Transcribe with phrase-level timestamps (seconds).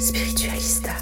[0.00, 0.92] Spiritualista.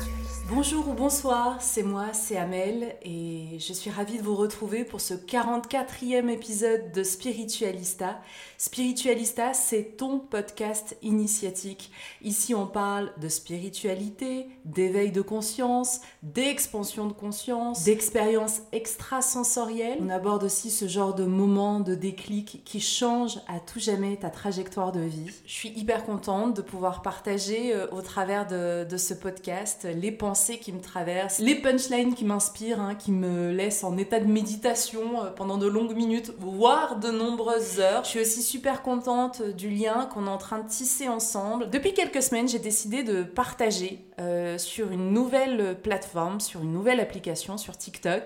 [0.49, 5.01] Bonjour ou bonsoir, c'est moi, c'est Amel et je suis ravie de vous retrouver pour
[5.01, 8.21] ce 44e épisode de Spiritualista.
[8.61, 11.93] Spiritualista, c'est ton podcast initiatique.
[12.23, 19.99] Ici, on parle de spiritualité, d'éveil de conscience, d'expansion de conscience, d'expériences extrasensorielles.
[20.01, 24.29] On aborde aussi ce genre de moments de déclic qui changent à tout jamais ta
[24.29, 25.31] trajectoire de vie.
[25.47, 30.11] Je suis hyper contente de pouvoir partager euh, au travers de, de ce podcast les
[30.11, 34.27] pensées qui me traversent, les punchlines qui m'inspirent, hein, qui me laissent en état de
[34.27, 38.03] méditation euh, pendant de longues minutes, voire de nombreuses heures.
[38.03, 41.69] Je suis aussi super contente du lien qu'on est en train de tisser ensemble.
[41.71, 46.99] Depuis quelques semaines, j'ai décidé de partager euh, sur une nouvelle plateforme, sur une nouvelle
[47.01, 48.23] application, sur TikTok.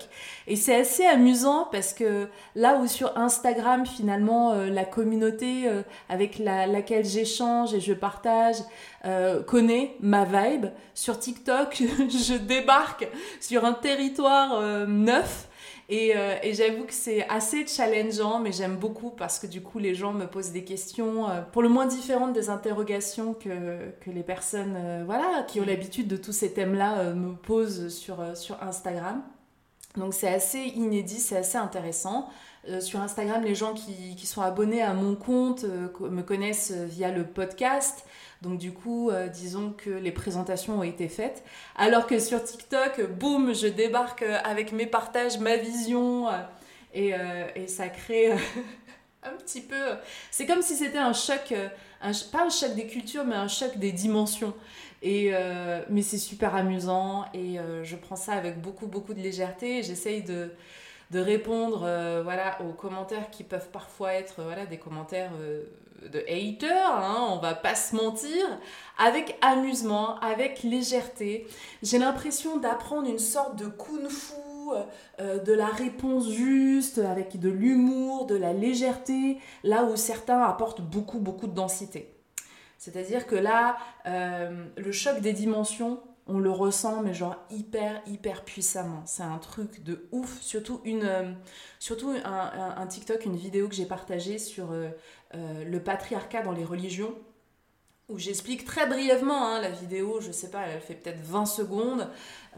[0.47, 5.83] Et c'est assez amusant parce que là où sur Instagram, finalement, euh, la communauté euh,
[6.09, 8.56] avec la- laquelle j'échange et je partage
[9.04, 13.09] euh, connaît ma vibe, sur TikTok, je débarque
[13.41, 15.49] sur un territoire euh, neuf.
[15.88, 19.78] Et, euh, et j'avoue que c'est assez challengeant, mais j'aime beaucoup parce que du coup,
[19.78, 24.10] les gens me posent des questions euh, pour le moins différentes des interrogations que, que
[24.10, 28.62] les personnes euh, voilà, qui ont l'habitude de tous ces thèmes-là me posent sur, sur
[28.62, 29.22] Instagram.
[29.97, 32.31] Donc c'est assez inédit, c'est assez intéressant.
[32.69, 36.22] Euh, sur Instagram, les gens qui, qui sont abonnés à mon compte euh, co- me
[36.22, 38.06] connaissent via le podcast.
[38.42, 41.44] Donc du coup, euh, disons que les présentations ont été faites.
[41.76, 46.26] Alors que sur TikTok, boum, je débarque euh, avec mes partages, ma vision.
[46.28, 48.32] euh, et, ça crée
[49.22, 49.94] un petit peu...
[50.32, 51.54] C'est comme si c'était un choc,
[52.32, 54.54] pas un choc des cultures, mais un choc des dimensions.
[55.04, 59.78] Mais c'est super amusant et je prends ça avec beaucoup, beaucoup de légèreté.
[59.78, 60.50] et J'essaye de,
[61.14, 61.80] répondre
[62.24, 65.32] voilà, aux commentaires qui peuvent parfois être voilà, des commentaires
[66.11, 68.45] de haters, hein, on va pas se mentir,
[68.99, 71.47] avec amusement, avec légèreté.
[71.83, 74.35] J'ai l'impression d'apprendre une sorte de kung-fu,
[75.21, 80.81] euh, de la réponse juste, avec de l'humour, de la légèreté, là où certains apportent
[80.81, 82.15] beaucoup, beaucoup de densité.
[82.79, 83.77] C'est-à-dire que là,
[84.07, 89.03] euh, le choc des dimensions, on le ressent, mais genre hyper, hyper puissamment.
[89.07, 90.41] C'est un truc de ouf.
[90.41, 91.33] Surtout, euh,
[92.25, 94.91] un, TikTok, une vidéo que j'ai partagée sur euh,
[95.34, 97.15] euh, le patriarcat dans les religions,
[98.09, 102.09] où j'explique très brièvement hein, la vidéo, je sais pas, elle fait peut-être 20 secondes,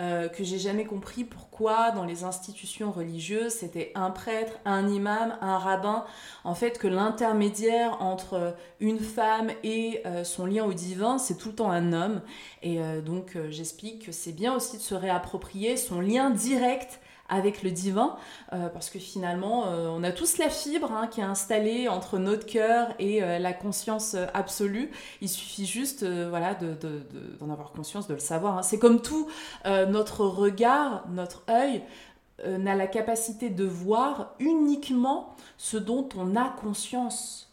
[0.00, 5.36] euh, que j'ai jamais compris pourquoi dans les institutions religieuses c'était un prêtre, un imam,
[5.40, 6.04] un rabbin,
[6.42, 11.50] en fait que l'intermédiaire entre une femme et euh, son lien au divin c'est tout
[11.50, 12.22] le temps un homme.
[12.62, 16.98] Et donc j'explique que c'est bien aussi de se réapproprier son lien direct
[17.28, 18.16] avec le divin,
[18.52, 22.18] euh, parce que finalement, euh, on a tous la fibre hein, qui est installée entre
[22.18, 24.90] notre cœur et euh, la conscience absolue.
[25.22, 27.02] Il suffit juste voilà, de- de-
[27.40, 28.58] d'en avoir conscience, de le savoir.
[28.58, 28.62] hein.
[28.62, 29.28] C'est comme tout,
[29.64, 31.82] notre regard, notre œil
[32.44, 37.52] n'a la capacité de voir uniquement ce dont on a conscience.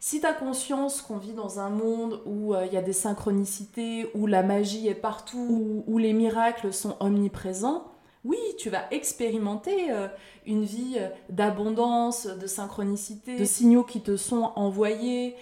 [0.00, 4.10] Si tu as conscience qu'on vit dans un monde où il y a des synchronicités,
[4.14, 7.84] où la magie est partout, où les miracles sont omniprésents,
[8.24, 10.08] oui, tu vas expérimenter euh,
[10.46, 15.36] une vie euh, d'abondance, de synchronicité, de signaux qui te sont envoyés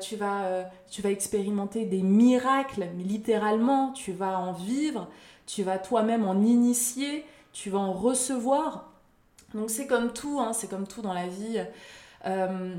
[0.00, 5.06] tu, vas, tu vas expérimenter des miracles, mais littéralement, tu vas en vivre,
[5.46, 8.90] tu vas toi-même en initier, tu vas en recevoir.
[9.54, 11.64] Donc c'est comme tout, hein, c'est comme tout dans la vie.
[12.24, 12.74] Euh,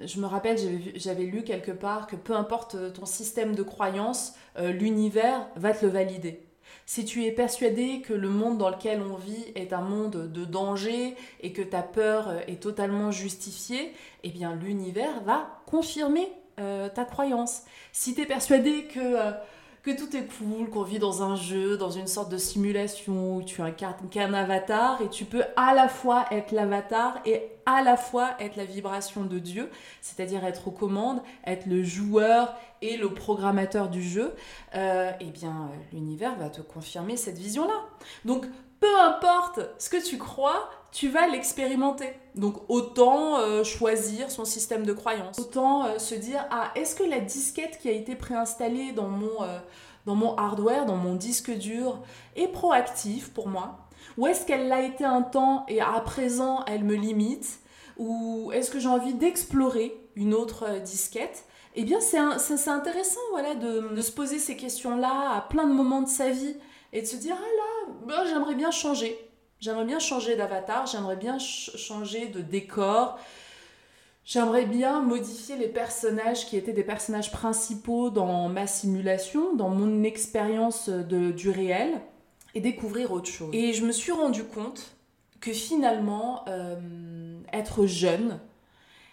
[0.00, 0.58] je me rappelle,
[0.94, 5.84] j'avais lu quelque part que peu importe ton système de croyance, euh, l'univers va te
[5.84, 6.40] le valider.
[6.86, 10.44] Si tu es persuadé que le monde dans lequel on vit est un monde de
[10.44, 13.92] danger et que ta peur est totalement justifiée,
[14.22, 16.28] eh bien l'univers va confirmer
[16.60, 17.62] euh, ta croyance.
[17.92, 19.32] Si tu es persuadé que
[19.84, 23.42] que tout est cool, qu'on vit dans un jeu, dans une sorte de simulation où
[23.42, 27.98] tu incarnes qu'un avatar et tu peux à la fois être l'avatar et à la
[27.98, 29.70] fois être la vibration de Dieu,
[30.00, 34.34] c'est-à-dire être aux commandes, être le joueur et le programmateur du jeu,
[34.74, 37.84] euh, eh bien euh, l'univers va te confirmer cette vision-là.
[38.24, 38.46] Donc
[38.80, 42.08] peu importe ce que tu crois, tu vas l'expérimenter.
[42.36, 47.02] Donc autant euh, choisir son système de croyance, autant euh, se dire ah est-ce que
[47.02, 49.58] la disquette qui a été préinstallée dans mon euh,
[50.06, 52.00] dans mon hardware, dans mon disque dur
[52.36, 53.88] est proactive pour moi?
[54.16, 57.58] Ou est-ce qu'elle l'a été un temps et à présent elle me limite?
[57.98, 61.44] Ou est-ce que j'ai envie d'explorer une autre disquette?
[61.76, 66.02] Eh bien, c'est intéressant voilà, de, de, se poser ces questions-là à plein de moments
[66.02, 66.56] de sa vie
[66.92, 69.18] et de se dire, ah là, bah, j'aimerais bien changer.
[69.64, 73.18] J'aimerais bien changer d'avatar, j'aimerais bien changer de décor.
[74.26, 80.02] J'aimerais bien modifier les personnages qui étaient des personnages principaux dans ma simulation, dans mon
[80.02, 82.02] expérience du réel,
[82.54, 83.48] et découvrir autre chose.
[83.54, 84.96] Et je me suis rendu compte
[85.40, 88.40] que finalement, euh, être jeune,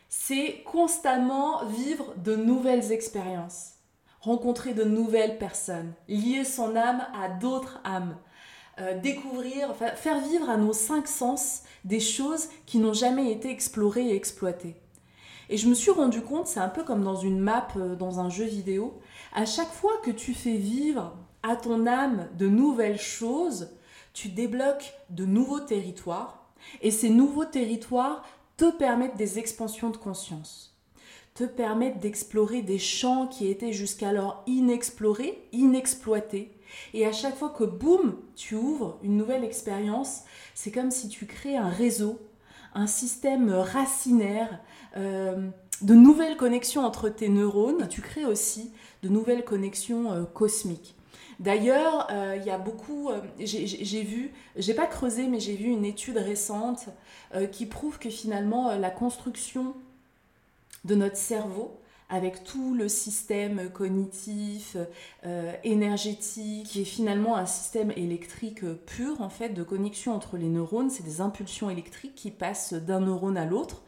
[0.10, 3.76] c'est constamment vivre de nouvelles expériences,
[4.20, 8.18] rencontrer de nouvelles personnes, lier son âme à d'autres âmes.
[8.82, 14.08] Euh, découvrir, faire vivre à nos cinq sens des choses qui n'ont jamais été explorées
[14.08, 14.76] et exploitées.
[15.50, 18.20] Et je me suis rendu compte, c'est un peu comme dans une map, euh, dans
[18.20, 19.00] un jeu vidéo,
[19.34, 23.70] à chaque fois que tu fais vivre à ton âme de nouvelles choses,
[24.14, 26.52] tu débloques de nouveaux territoires,
[26.82, 28.24] et ces nouveaux territoires
[28.58, 30.76] te permettent des expansions de conscience,
[31.36, 36.52] te permettent d'explorer des champs qui étaient jusqu'alors inexplorés, inexploités,
[36.94, 40.22] et à chaque fois que, boum, tu ouvres une nouvelle expérience,
[40.56, 42.20] c'est comme si tu crées un réseau,
[42.74, 44.60] un système racinaire,
[44.98, 45.50] euh,
[45.82, 47.88] de nouvelles connexions entre tes neurones.
[47.90, 48.72] tu crées aussi
[49.04, 50.96] de nouvelles connexions euh, cosmiques.
[51.40, 53.10] D'ailleurs, euh, il y a beaucoup,
[53.40, 56.90] j'ai vu, j'ai pas creusé, mais j'ai vu une étude récente
[57.52, 59.74] qui prouve que finalement la construction
[60.86, 61.81] de notre cerveau
[62.12, 64.76] avec tout le système cognitif,
[65.26, 70.50] euh, énergétique, qui est finalement un système électrique pur, en fait, de connexion entre les
[70.50, 70.90] neurones.
[70.90, 73.82] C'est des impulsions électriques qui passent d'un neurone à l'autre.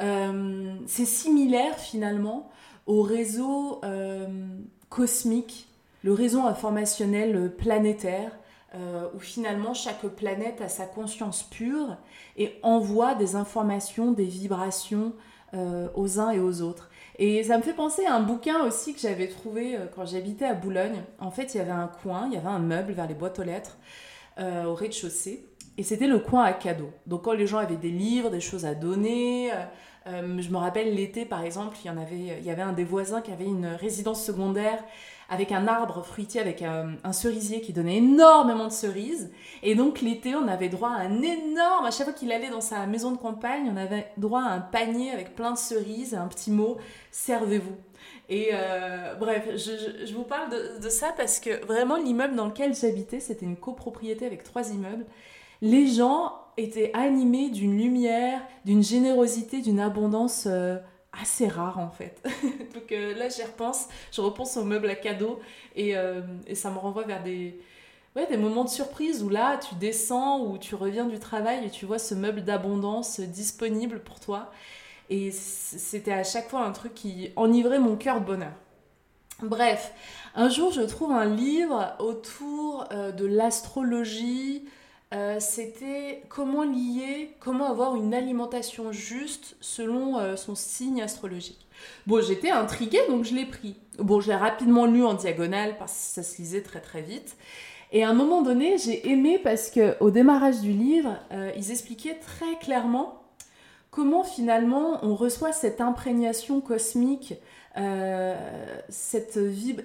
[0.00, 2.50] Euh, c'est similaire finalement
[2.86, 4.26] au réseau euh,
[4.88, 5.68] cosmique,
[6.02, 8.32] le réseau informationnel planétaire,
[9.14, 11.96] où finalement chaque planète a sa conscience pure
[12.36, 15.12] et envoie des informations, des vibrations
[15.52, 16.90] aux uns et aux autres.
[17.18, 20.46] Et ça me fait penser à un bouquin aussi que j'avais trouvé euh, quand j'habitais
[20.46, 21.02] à Boulogne.
[21.20, 23.38] En fait, il y avait un coin, il y avait un meuble vers les boîtes
[23.38, 23.76] aux lettres
[24.38, 25.46] euh, au rez-de-chaussée.
[25.76, 26.90] Et c'était le coin à cadeaux.
[27.06, 29.50] Donc quand les gens avaient des livres, des choses à donner,
[30.06, 33.44] euh, je me rappelle l'été par exemple, il y, avait un des voisins qui avait
[33.44, 34.84] une résidence secondaire
[35.34, 39.30] avec un arbre fruitier, avec un, cerisier qui donnait énormément de cerises.
[39.62, 42.60] Et donc l'été, on avait droit à un énorme, à chaque fois qu'il allait dans
[42.60, 46.28] sa maison de campagne, on avait droit à un panier avec plein de cerises un
[46.28, 46.78] petit mot,
[47.10, 47.74] servez-vous.
[48.28, 52.74] Et euh, bref, je, vous parle de, de, ça parce que vraiment l'immeuble dans lequel
[52.74, 55.04] j'habitais, c'était une copropriété avec trois immeubles.
[55.60, 60.44] Les gens étaient animés d'une lumière, d'une générosité, d'une abondance.
[60.46, 60.78] Euh,
[61.20, 62.22] assez rare en fait.
[62.74, 65.40] Donc euh, là j'y repense, je repense aux meubles à cadeaux
[65.76, 67.58] et, euh, et, ça me renvoie vers des,
[68.16, 71.70] ouais, des moments de surprise où là tu descends ou tu reviens du travail et
[71.70, 74.50] tu vois ce meuble d'abondance disponible pour toi.
[75.10, 78.52] Et c'était à chaque fois un truc qui enivrait mon cœur de bonheur.
[79.42, 79.92] Bref,
[80.34, 84.64] un jour je trouve un livre autour euh, de l'astrologie,
[85.14, 91.68] euh, c'était comment lier, comment avoir une alimentation juste selon euh, son signe astrologique.
[92.06, 93.76] Bon, j'étais intriguée, donc je l'ai pris.
[93.98, 97.36] Bon, je l'ai rapidement lu en diagonale parce que ça se lisait très très vite.
[97.92, 101.70] Et à un moment donné, j'ai aimé parce que au démarrage du livre, euh, ils
[101.70, 103.22] expliquaient très clairement
[103.92, 107.34] comment finalement on reçoit cette imprégnation cosmique,
[108.88, 109.38] cette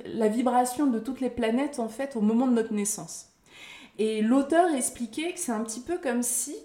[0.05, 3.28] la vibration de toutes les planètes en fait au moment de notre naissance.
[3.99, 6.55] Et l'auteur expliquait que c'est un petit peu comme si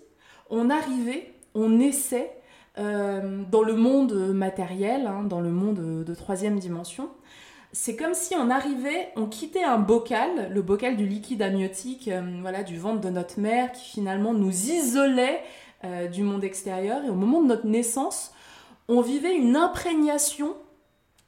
[0.49, 2.31] on arrivait, on naissait
[2.77, 7.11] dans le monde matériel, hein, dans le monde de troisième dimension,
[7.73, 12.09] c'est comme si on arrivait, on quittait un bocal, le bocal du liquide amniotique,
[12.41, 15.43] voilà, du ventre de notre mère, qui finalement nous isolait
[16.13, 17.05] du monde extérieur.
[17.05, 18.33] Et au moment de notre naissance,
[18.87, 20.55] on vivait une imprégnation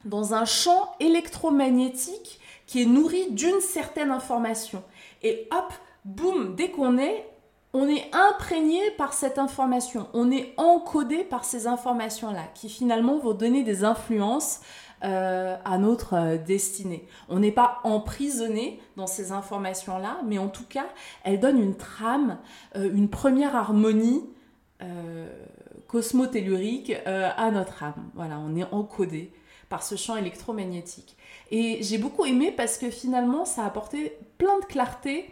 [0.05, 4.83] dans un champ électromagnétique qui est nourri d'une certaine information.
[5.23, 5.73] Et hop,
[6.07, 7.29] boum, dès qu'on est,
[7.73, 13.33] on est imprégné par cette information, on est encodé par ces informations-là, qui finalement vont
[13.33, 14.61] donner des influences
[15.03, 17.05] euh, à notre euh, destinée.
[17.29, 20.87] On n'est pas emprisonné dans ces informations-là, mais en tout cas,
[21.23, 22.39] elles donnent une trame,
[22.75, 24.23] euh, une première harmonie
[25.87, 28.11] cosmotellurique à notre âme.
[28.13, 29.33] Voilà, on est encodé
[29.69, 31.17] par ce champ électromagnétique.
[31.49, 35.25] Et j'ai beaucoup aimé parce que finalement, ça a apporté plein de clarté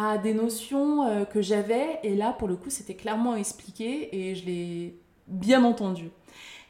[0.00, 2.00] à des notions euh, que j'avais.
[2.02, 6.10] Et là, pour le coup, c'était clairement expliqué et je l'ai bien entendu.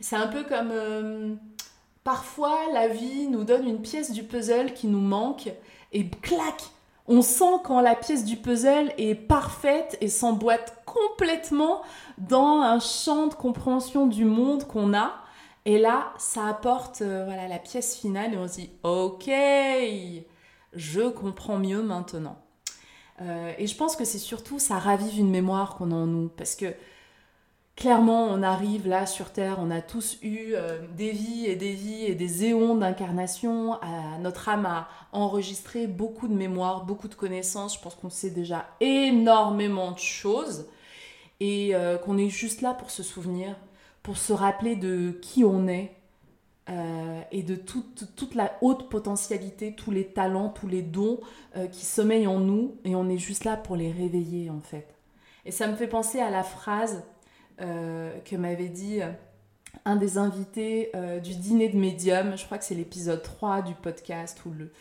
[0.00, 1.34] C'est un peu comme euh,
[2.02, 5.50] parfois la vie nous donne une pièce du puzzle qui nous manque
[5.92, 6.62] et clac,
[7.06, 11.82] on sent quand la pièce du puzzle est parfaite et s'emboîte complètement
[12.18, 15.12] dans un champ de compréhension du monde qu'on a.
[15.66, 19.30] Et là, ça apporte euh, voilà la pièce finale et on se dit ok,
[20.72, 22.36] je comprends mieux maintenant.
[23.20, 26.28] Euh, et je pense que c'est surtout ça ravive une mémoire qu'on a en nous
[26.28, 26.74] parce que
[27.76, 31.72] clairement on arrive là sur Terre, on a tous eu euh, des vies et des
[31.72, 33.78] vies et des éons d'incarnation.
[34.20, 37.74] notre âme a enregistré beaucoup de mémoires, beaucoup de connaissances.
[37.76, 40.66] Je pense qu'on sait déjà énormément de choses
[41.40, 41.72] et
[42.04, 43.56] qu'on est juste là pour se souvenir
[44.02, 45.92] pour se rappeler de qui on est
[46.70, 51.18] euh, et de toute, toute, la haute potentialité, tous les talents, tous les dons
[51.56, 54.94] euh, qui sommeillent en nous et on est juste là pour les réveiller en fait.
[55.44, 57.02] Et ça me fait penser à la phrase
[57.60, 59.00] euh, que m'avait dit
[59.84, 64.44] un des invités du dîner de médium, je crois que c'est l'épisode 3 du podcast
[64.44, 64.72] ou le,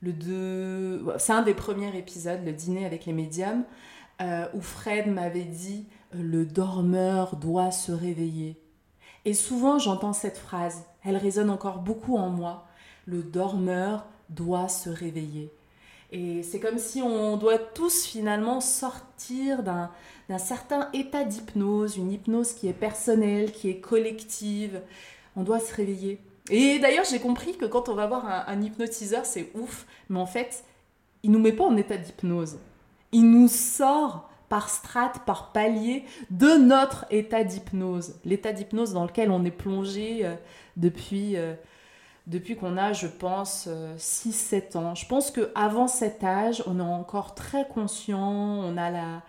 [0.00, 3.64] le 2, c'est un des premiers épisodes, le dîner avec les médiums,
[4.54, 8.60] où Fred m'avait dit le dormeur doit se réveiller.
[9.24, 12.66] Et souvent j'entends cette phrase, elle résonne encore beaucoup en moi,
[13.06, 15.50] le dormeur doit se réveiller.
[16.10, 19.90] Et c'est comme si on doit tous finalement sortir d'un,
[20.38, 24.82] certain état d'hypnose, une hypnose qui est personnelle, qui est collective.
[25.36, 26.18] On doit se réveiller.
[26.50, 30.18] Et d'ailleurs, j'ai compris que quand on va voir un, un hypnotiseur, c'est ouf, mais
[30.18, 30.64] en fait,
[31.22, 32.58] il nous met pas en état d'hypnose.
[33.12, 38.18] Il nous sort par strate, par palier de notre état d'hypnose.
[38.24, 40.34] L'état d'hypnose dans lequel on est plongé euh,
[40.76, 41.54] depuis, euh,
[42.26, 44.94] depuis qu'on a, je pense, 6-7 euh, ans.
[44.94, 49.22] Je pense qu'avant cet âge, on est encore très conscient, on a la...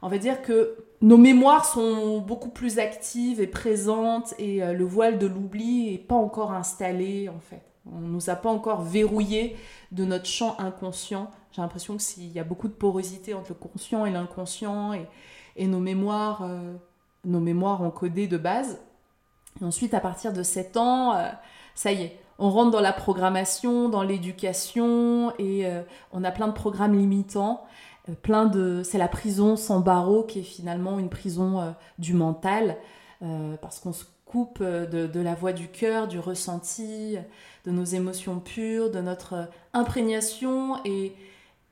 [0.00, 5.18] On va dire que nos mémoires sont beaucoup plus actives et présentes et le voile
[5.18, 7.67] de l'oubli n'est pas encore installé en fait.
[7.94, 9.56] On ne nous a pas encore verrouillé
[9.92, 14.06] de notre champ inconscient j'ai l'impression qu'il y a beaucoup de porosité entre le conscient
[14.06, 14.92] et l'inconscient
[15.56, 16.74] et, nos mémoires, euh,
[17.24, 18.80] nos mémoires encodées de base.
[19.60, 21.28] Et ensuite, à partir de 7 ans, euh,
[21.74, 26.46] ça y est, on rentre dans la programmation, dans l'éducation et euh, on a plein
[26.46, 27.64] de programmes limitants.
[28.22, 32.76] plein de, c'est la prison sans barreaux qui est finalement une prison du mental
[33.60, 37.16] parce qu'on se coupe de, de, la voix du cœur, du ressenti,
[37.64, 41.14] de nos émotions pures, de notre imprégnation et,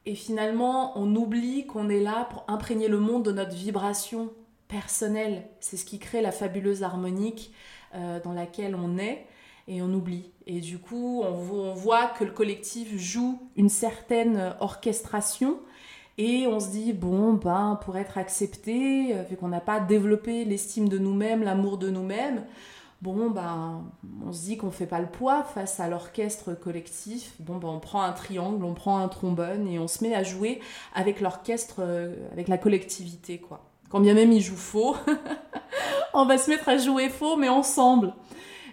[0.07, 4.33] et finalement, on oublie qu'on est là pour imprégner le monde de notre vibration
[4.69, 5.49] personnelle.
[5.61, 7.53] C'est ce qui crée la fabuleuse harmonique
[7.95, 9.27] euh, dans laquelle on est
[9.69, 10.31] et on oublie.
[10.47, 15.59] Et du coup, on, voit que le collectif joue une certaine orchestration
[16.19, 20.45] et on se dit, bon, ben, pour être accepté, euh, vu qu'on n'a pas développé
[20.45, 22.45] l'estime de nous-mêmes, l'amour de nous-mêmes,
[23.03, 23.85] bon, ben,
[24.27, 27.35] on se dit qu'on fait pas le poids face à l'orchestre collectif.
[27.41, 30.23] Bon, ben, on prend un triangle, on prend un trombone et on se met à
[30.23, 30.61] jouer
[30.95, 33.61] avec l'orchestre, euh, avec la collectivité, quoi.
[33.91, 34.97] Quand bien même il joue faux,
[36.15, 38.15] on va se mettre à jouer faux, mais ensemble.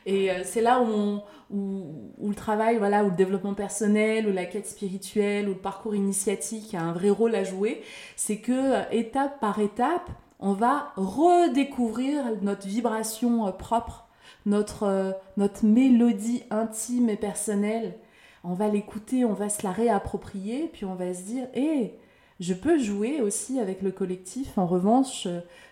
[0.05, 1.19] Et euh, c'est là où,
[1.53, 5.95] où, le travail, voilà, où le développement personnel, ou la quête spirituelle, ou le parcours
[5.95, 7.81] initiatique a un vrai rôle à jouer.
[8.15, 14.03] C'est que euh, étape par étape, on va redécouvrir notre vibration propre
[14.45, 17.95] notre, euh, notre mélodie intime et personnelle.
[18.43, 21.97] On va l'écouter, on va se la réapproprier, puis on va se dire, hé,
[22.39, 24.57] je peux jouer aussi avec le collectif.
[24.57, 25.27] En revanche,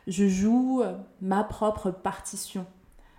[0.08, 2.66] je joue euh, ma propre partition,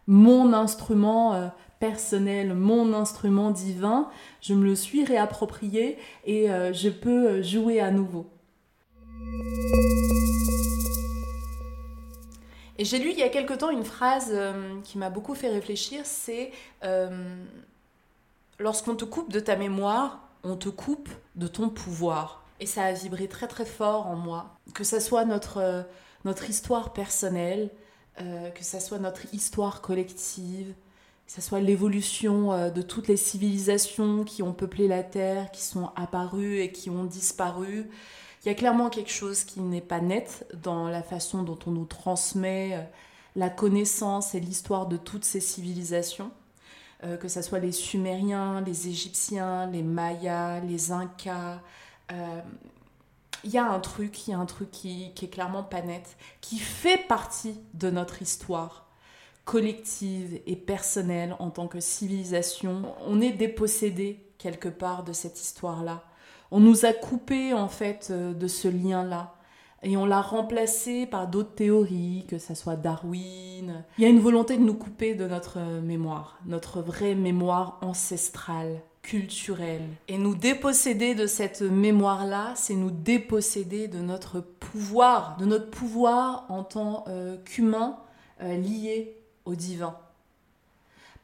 [0.07, 1.49] mon instrument euh,
[1.83, 4.09] personnel, mon instrument divin.
[4.41, 8.27] Je me le suis réapproprié et je peux jouer à nouveau.
[12.83, 15.49] Et j'ai lu il y a quelque temps une phrase euh, qui m'a beaucoup fait
[15.49, 16.51] réfléchir, c'est
[16.83, 17.45] euh,
[18.59, 22.43] lorsqu'on te coupe de ta mémoire, on te coupe de ton pouvoir.
[22.59, 24.57] Et ça a vibré très très fort en moi.
[24.75, 25.83] Que ça soit notre, euh,
[26.25, 27.71] notre histoire personnelle,
[28.19, 30.75] que ça soit notre histoire collective,
[31.27, 35.91] que ça soit l'évolution de toutes les civilisations qui ont peuplé la Terre, qui sont
[35.97, 37.89] apparues et qui ont disparu,
[38.45, 41.71] il y a clairement quelque chose qui n'est pas net dans la façon dont on
[41.71, 42.83] nous transmet euh,
[43.37, 46.33] la connaissance et l'histoire de toutes ces civilisations,
[47.05, 51.61] euh, que ce soit les Sumériens, les Égyptiens, les Mayas, les Incas.
[52.11, 52.41] Euh,
[53.45, 55.83] il y a un truc, il y a un truc qui, qui est clairement pas
[55.83, 58.89] net, qui fait partie de notre histoire
[59.45, 62.83] collective et personnelle en tant que civilisation.
[63.07, 66.03] On est dépossédé quelque part de cette histoire-là.
[66.51, 69.35] On nous a coupé en fait euh, de ce lien-là
[69.83, 73.85] et on l'a remplacé par d'autres théories, que ça soit Darwin.
[73.99, 77.79] Il y a une volonté de nous couper de notre euh, mémoire, notre vraie mémoire
[77.81, 79.89] ancestrale, culturelle.
[80.09, 86.47] Et nous déposséder de cette mémoire-là, c'est nous déposséder de notre pouvoir, de notre pouvoir
[86.49, 87.97] en tant euh, qu'humain
[88.41, 89.97] lié au divin.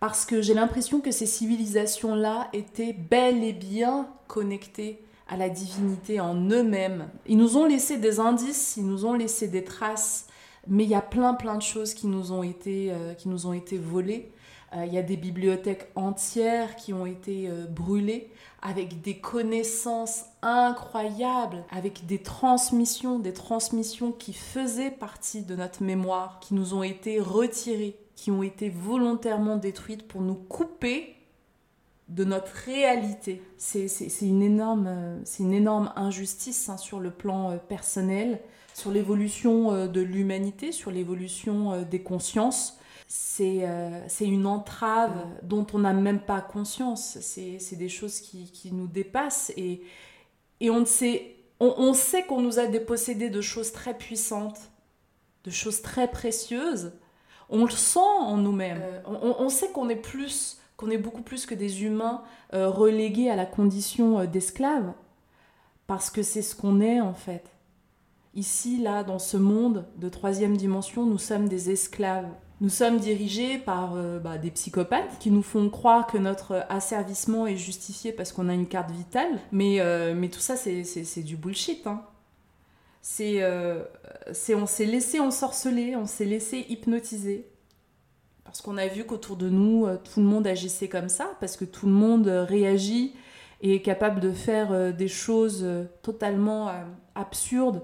[0.01, 6.21] Parce que j'ai l'impression que ces civilisations-là étaient bel et bien connectées à la divinité
[6.21, 7.09] en eux-mêmes.
[7.27, 10.27] Ils nous ont laissé des indices, ils nous ont laissé des traces,
[10.67, 13.47] mais il y a plein plein de choses qui nous ont été, euh, qui nous
[13.47, 14.33] ont été volées.
[14.75, 20.25] Euh, il y a des bibliothèques entières qui ont été euh, brûlées avec des connaissances
[20.43, 26.83] incroyables, avec des transmissions, des transmissions qui faisaient partie de notre mémoire, qui nous ont
[26.83, 31.15] été retirées, qui ont été volontairement détruites pour nous couper
[32.09, 33.41] de notre réalité.
[33.59, 33.87] C'est
[34.23, 38.41] une, énorme, une énorme injustice hein, sur le plan euh, personnel,
[38.75, 42.81] sur l'évolution euh, de l'humanité, sur l'évolution euh, des consciences.
[43.07, 43.63] C'est
[44.21, 47.19] une entrave dont on n'a même pas conscience.
[47.21, 49.81] C'est des choses qui, qui, nous dépassent et,
[50.59, 54.59] et on, sait, on, on sait qu'on nous a dépossédés de choses très puissantes,
[55.45, 56.93] de choses très précieuses.
[57.51, 58.83] On le sent en nous-mêmes.
[59.07, 62.23] on, on, sait qu'on est plus qu'on est beaucoup plus que des humains
[62.55, 64.93] euh, relégués à la condition euh, d'esclaves,
[65.87, 67.51] parce que c'est ce qu'on est en fait.
[68.35, 72.29] Ici, là, dans ce monde de troisième dimension, nous sommes des esclaves.
[72.61, 77.47] Nous sommes dirigés par euh, bah, des psychopathes qui nous font croire que notre asservissement
[77.49, 79.81] est justifié parce qu'on a une carte vitale, mais,
[80.15, 81.87] mais tout ça, c'est du bullshit.
[81.87, 82.03] Hein.
[83.11, 87.49] C'est, on s'est laissé ensorceler, on s'est laissé hypnotiser.
[88.49, 91.55] Parce qu'on a vu qu'autour de nous, euh, tout le monde agissait comme ça, parce
[91.55, 93.15] que tout le monde euh, réagit
[93.61, 95.67] et est capable de faire euh, des choses
[96.01, 96.73] totalement
[97.15, 97.83] absurdes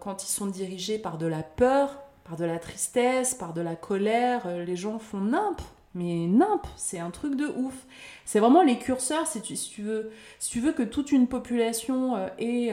[0.00, 3.76] quand ils sont dirigés par de la peur, par de la tristesse, par de la
[3.76, 4.46] colère.
[4.66, 5.60] Les gens font nimp,
[5.94, 7.86] mais nimp, c'est un truc de ouf.
[8.24, 12.72] C'est vraiment les curseurs, si tu, veux, si tu veux que toute une population ait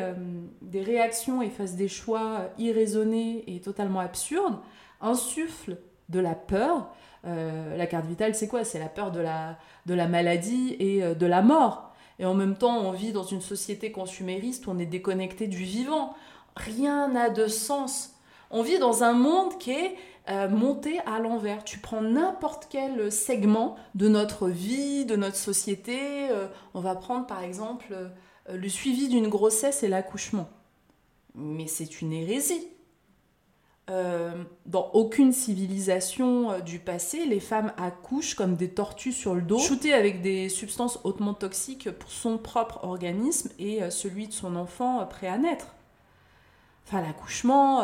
[0.62, 4.60] des réactions et fasse des choix irraisonnés et totalement absurdes,
[5.01, 5.78] insuffle
[6.10, 6.89] de la peur.
[7.25, 8.63] Euh, la carte vitale, c'est quoi?
[8.63, 11.93] C'est la peur de la, de la maladie et euh, de la mort.
[12.19, 15.58] Et en même temps, on vit dans une société consumériste où on est déconnecté du
[15.58, 16.13] vivant.
[16.56, 18.13] Rien n'a de sens.
[18.51, 19.95] On vit dans un monde qui est
[20.29, 21.63] euh, monté à l'envers.
[21.63, 26.27] Tu prends n'importe quel segment de notre vie, de notre société.
[26.73, 27.95] on va prendre par exemple
[28.49, 30.49] le suivi d'une grossesse et l'accouchement.
[31.35, 32.67] Mais c'est une hérésie.
[33.91, 39.43] Euh, dans aucune civilisation euh, du passé, les femmes accouchent comme des tortues sur le
[39.43, 44.33] dos, shootées avec des substances hautement toxiques pour son propre organisme et euh, celui de
[44.33, 45.75] son enfant prêt à naître.
[46.88, 47.81] Enfin, l'accouchement,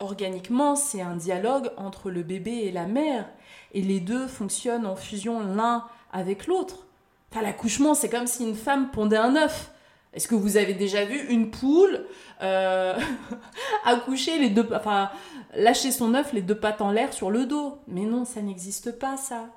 [0.00, 3.28] organiquement, c'est un dialogue entre le bébé et la mère,
[3.72, 6.86] et les deux fonctionnent en fusion l'un avec l'autre.
[7.30, 9.72] Enfin, l'accouchement, c'est comme si une femme pondait un œuf.
[10.14, 12.06] Est-ce que vous avez déjà vu une poule
[12.42, 12.98] euh,
[13.84, 15.10] accoucher les deux, enfin
[15.54, 17.78] lâcher son œuf les deux pattes en l'air sur le dos?
[17.86, 19.50] Mais non, ça n'existe pas ça.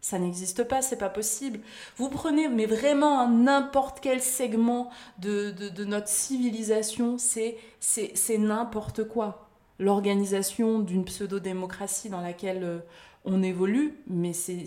[0.00, 1.58] Ça n'existe pas, c'est pas possible.
[1.96, 7.58] Vous prenez, mais vraiment n'importe quel segment de, de, notre civilisation, c'est
[8.38, 9.47] n'importe quoi.
[9.78, 12.78] L'organisation d'une pseudo-démocratie dans laquelle euh,
[13.24, 14.64] on évolue, mais c'est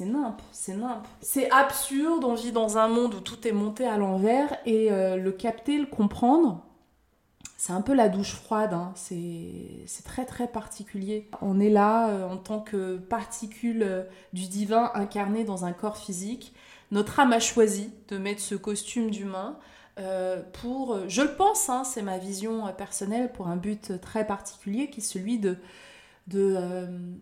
[0.00, 1.06] nimp, c'est nimp.
[1.20, 5.16] C'est absurde, on vit dans un monde où tout est monté à l'envers et euh,
[5.16, 6.62] le capter, le comprendre,
[7.56, 8.92] c'est un peu la douche froide, hein.
[8.94, 11.28] c'est très très particulier.
[11.40, 16.54] On est là euh, en tant que particule du divin incarné dans un corps physique.
[16.92, 19.58] Notre âme a choisi de mettre ce costume d'humain
[20.52, 25.00] pour, je le pense, hein, c'est ma vision personnelle, pour un but très particulier qui
[25.00, 25.56] est celui de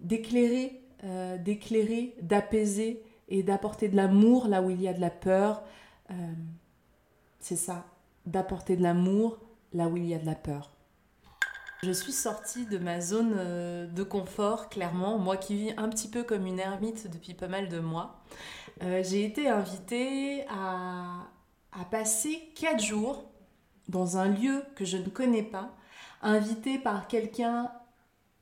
[0.00, 0.80] d'éclairer,
[1.38, 5.62] d'éclairer, d'apaiser et d'apporter de l'amour là où il y a de la peur.
[7.38, 7.84] c'est ça,
[8.26, 9.38] d'apporter de l'amour
[9.72, 10.74] là où il y a de la peur.
[11.84, 16.08] Je suis sortie de ma zone euh, de confort, clairement, moi qui vis un petit
[16.08, 18.22] peu comme une ermite depuis pas mal de mois.
[18.82, 21.26] Euh, j'ai été invitée à,
[21.82, 23.24] passer 4 jours
[23.88, 25.74] dans un lieu que je ne connais pas,
[26.22, 27.70] invitée par quelqu'un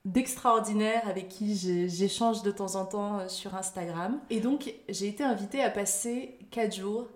[0.04, 1.56] d'extraordinaire avec qui
[1.88, 4.20] j'échange de temps en temps euh, sur Instagram.
[4.30, 7.08] Et donc j'ai été invitée à passer 4 jours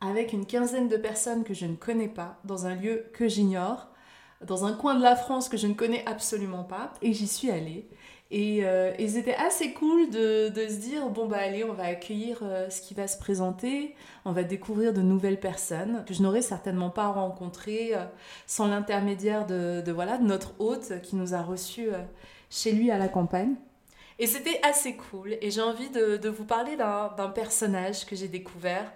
[0.00, 3.88] avec une quinzaine de personnes que je ne connais pas, dans un lieu que j'ignore,
[4.44, 7.50] dans un coin de la France que je ne connais absolument pas, et j'y suis
[7.50, 7.88] allée.
[8.30, 12.68] Et, euh, c'était assez cool de, se dire, bon bah allez, on va accueillir euh,
[12.70, 16.90] ce qui va se présenter, on va découvrir de nouvelles personnes que je n'aurais certainement
[16.90, 18.04] pas rencontrées euh,
[18.46, 21.88] sans l'intermédiaire de, voilà, de notre hôte qui nous a reçus
[22.50, 23.54] chez lui à la campagne.
[24.18, 28.28] Et c'était assez cool, et j'ai envie de, de vous parler d'un personnage que j'ai
[28.28, 28.92] découvert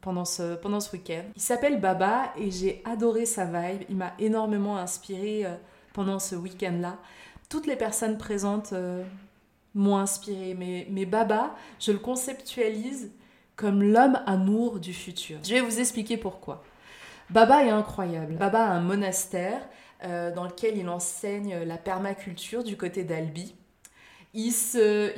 [0.00, 1.22] pendant ce, pendant ce week-end.
[1.36, 3.82] Il s'appelle Baba et j'ai adoré sa vibe.
[3.88, 5.54] Il m'a énormément inspiré euh,
[5.92, 6.98] pendant ce week-end-là.
[7.50, 9.04] Toutes les personnes présentes euh,
[9.74, 13.10] m'ont inspiré, mais, Baba, je le conceptualise
[13.56, 15.38] comme l'homme amour du futur.
[15.44, 16.64] Je vais vous expliquer pourquoi.
[17.28, 18.36] Baba est incroyable.
[18.36, 19.60] Baba a un monastère
[20.02, 23.54] dans lequel il enseigne la permaculture du côté d'Albi.
[24.32, 25.12] Il se,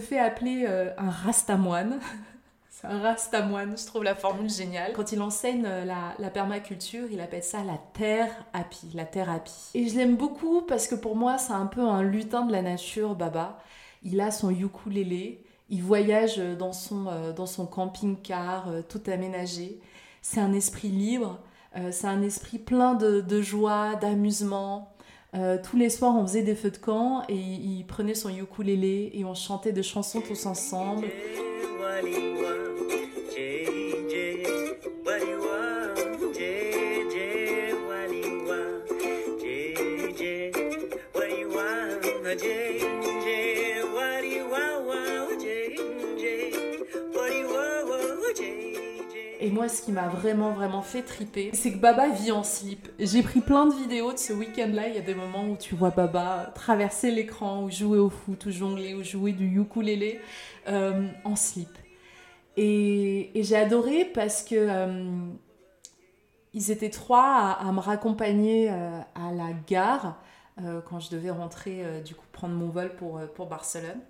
[0.00, 2.00] fait appeler un rastamoine.
[2.80, 4.92] C'est un rastamoine, je trouve la formule géniale.
[4.92, 9.70] Quand il enseigne euh, la, permaculture, il appelle ça la terre happy, la thérapie.
[9.74, 12.62] Et je l'aime beaucoup parce que pour moi, c'est un peu un lutin de la
[12.62, 13.58] nature, Baba.
[14.04, 19.80] Il a son ukulélé, il voyage dans son, euh, dans son camping-car euh, tout aménagé.
[20.22, 21.40] C'est un esprit libre,
[21.90, 24.92] c'est un esprit plein de, joie, d'amusement.
[25.32, 29.24] tous les soirs, on faisait des feux de camp et il prenait son ukulélé et
[29.24, 31.06] on chantait des chansons tous ensemble.
[31.60, 32.77] Et
[49.58, 52.88] moi, ce qui m'a vraiment, vraiment fait triper, c'est que Baba vit en slip.
[53.00, 54.86] J'ai pris plein de vidéos de ce week-end-là.
[54.86, 58.46] Il y a des moments où tu vois Baba traverser l'écran, ou jouer au foot,
[58.46, 60.20] ou jongler, ou jouer du ukulélé
[60.68, 61.76] euh, en slip.
[62.56, 65.26] Et, j'ai adoré parce que euh,
[66.54, 70.22] ils étaient trois à, me raccompagner euh, à la gare
[70.86, 74.00] quand je devais rentrer, du coup, prendre mon vol pour, pour Barcelone.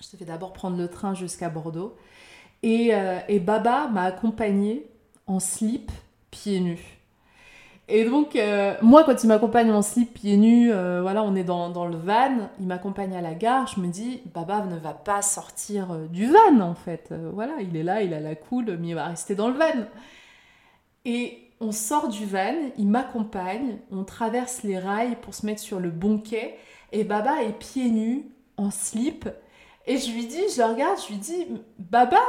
[0.00, 1.96] Je devais d'abord prendre le train jusqu'à Bordeaux.
[2.64, 4.86] Euh, et, Baba m'a accompagnée
[5.26, 5.90] en slip,
[6.30, 6.98] pieds nus.
[7.88, 11.44] Et donc, euh, moi, quand il m'accompagne en slip, pieds nus, euh, voilà, on est
[11.44, 15.22] dans, le van, il m'accompagne à la gare, je me dis, Baba ne va pas
[15.22, 17.12] sortir du van, en fait.
[17.32, 19.84] voilà, il est là, il a la cool, mais il va rester dans le van.
[21.04, 25.80] Et on sort du van, il m'accompagne, on traverse les rails pour se mettre sur
[25.80, 26.54] le bon quai,
[26.92, 29.28] et Baba est pieds nus, en slip,
[29.86, 31.46] et je lui dis, je le regarde, je lui dis,
[31.78, 32.22] Baba,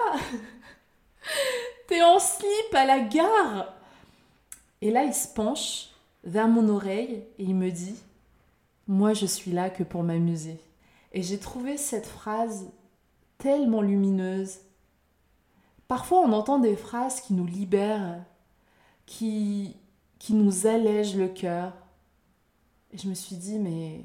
[1.87, 3.73] t'es en slip à la gare.
[4.81, 5.89] Et là, il se penche
[6.23, 7.95] vers mon oreille et il me dit,
[8.87, 10.59] moi, je suis là que pour m'amuser.
[11.11, 12.69] Et j'ai trouvé cette phrase
[13.37, 14.59] tellement lumineuse.
[15.87, 18.23] Parfois, on entend des phrases qui nous libèrent,
[19.05, 19.77] qui,
[20.17, 21.73] qui nous allègent le cœur.
[22.91, 24.01] Et je me suis dit, mais,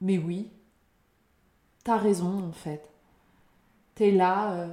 [0.00, 0.50] mais oui,
[1.90, 2.88] T'as raison en fait.
[3.96, 4.52] T'es là.
[4.52, 4.68] Euh,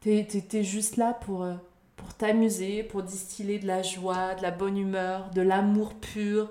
[0.00, 1.54] t'es, juste là pour, euh,
[1.94, 6.50] pour t'amuser, pour distiller de la joie, de la bonne humeur, de l'amour pur.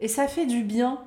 [0.00, 0.98] Et ça fait du bien.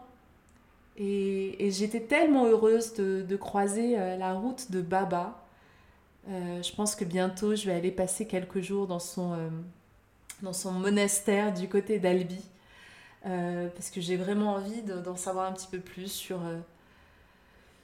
[0.97, 5.43] Et, j'étais tellement heureuse de, croiser euh, la route de Baba.
[6.27, 9.35] je pense que bientôt je vais aller passer quelques jours dans son,
[10.43, 12.45] dans son monastère du côté d'Albi.
[13.25, 16.59] Euh, parce que j'ai vraiment envie d'en savoir un petit peu plus sur, euh,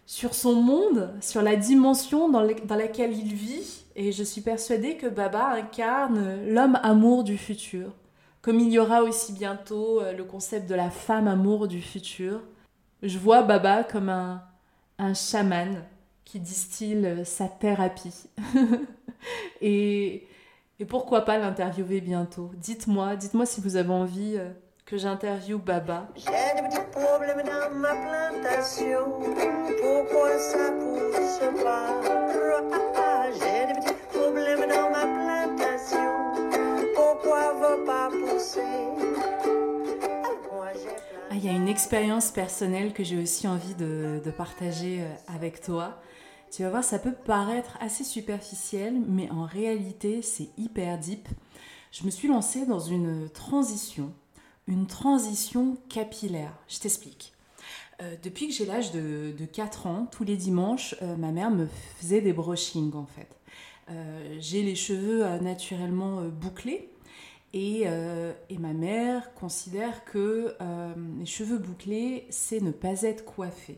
[0.05, 3.83] sur son monde, sur la dimension dans, dans, laquelle il vit.
[3.95, 7.91] Et je suis persuadée que Baba incarne l'homme amour du futur.
[8.43, 12.41] Comme il y aura aussi bientôt euh, le concept de la femme amour du futur,
[13.01, 14.43] je vois Baba comme un,
[14.99, 15.83] un chaman
[16.23, 18.29] qui distille sa thérapie.
[19.61, 20.27] et,
[20.79, 22.51] et pourquoi pas l'interviewer bientôt?
[22.57, 24.37] Dites-moi, dites-moi si vous avez envie
[24.91, 26.09] que j'interviewe Baba.
[26.17, 26.25] J'ai
[26.61, 29.05] des petits problèmes dans ma plantation.
[29.81, 32.01] Pourquoi ça pousse pas?
[33.31, 36.11] J'ai des petits problèmes dans ma plantation.
[36.93, 38.81] Pourquoi va pas pousser?
[41.71, 46.01] Expérience personnelle que j'ai aussi envie de, partager euh, avec toi.
[46.51, 51.29] Tu vas voir, ça peut paraître assez superficiel, mais en réalité, c'est hyper deep.
[51.91, 54.13] Je me suis lancée dans une transition,
[54.67, 56.53] une transition capillaire.
[56.67, 57.33] Je t'explique.
[58.01, 61.67] Euh, depuis que j'ai l'âge de, 4 ans, tous les dimanches, euh, ma mère me
[61.97, 63.27] faisait des brushings en fait.
[64.39, 66.91] j'ai les cheveux naturellement bouclés
[67.53, 73.77] euh, et, ma mère considère que euh, les cheveux bouclés, c'est ne pas être coiffé.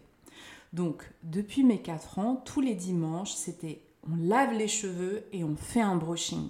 [0.74, 5.56] Donc, depuis mes 4 ans, tous les dimanches, c'était on lave les cheveux et on
[5.56, 6.50] fait un brushing.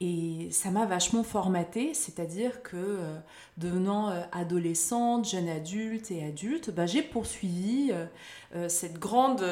[0.00, 3.16] Et ça m'a vachement formaté, c'est-à-dire que euh,
[3.56, 7.92] devenant adolescente, jeune adulte et adulte, bah, j'ai poursuivi
[8.68, 9.42] cette grande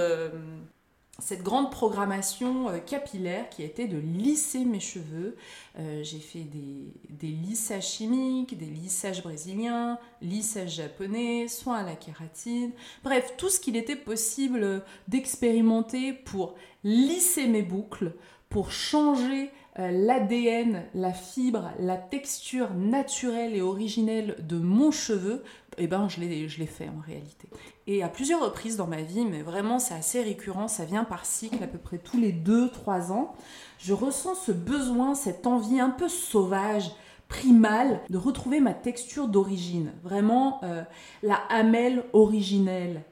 [1.21, 5.37] cette grande programmation euh, capillaire qui a été de lisser mes cheveux.
[5.79, 12.73] Euh, j'ai fait des, lissages chimiques, des lissages brésiliens, lissages japonais, soins à la kératine,
[13.03, 18.13] bref, tout ce qu'il était possible d'expérimenter pour lisser mes boucles,
[18.49, 25.43] pour changer euh, l'ADN, la fibre, la texture naturelle et originelle de mon cheveu,
[25.79, 27.49] eh ben je l'ai, je l'ai fait en réalité.
[27.87, 31.27] Et à plusieurs reprises dans ma vie, mais vraiment c'est assez récurrent, ça vient par
[31.27, 33.35] cycle à peu près tous les 2-3 ans,
[33.79, 36.93] je ressens ce besoin, cette envie un peu sauvage,
[37.29, 40.85] primale, de retrouver ma texture d'origine, vraiment euh,
[41.23, 43.03] la hamelle originelle.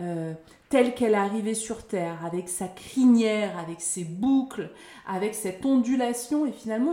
[0.00, 0.32] Euh,
[0.68, 4.70] telle qu'elle arrivée sur Terre, avec sa crinière, avec ses boucles,
[5.06, 6.46] avec cette ondulation.
[6.46, 6.92] Et finalement,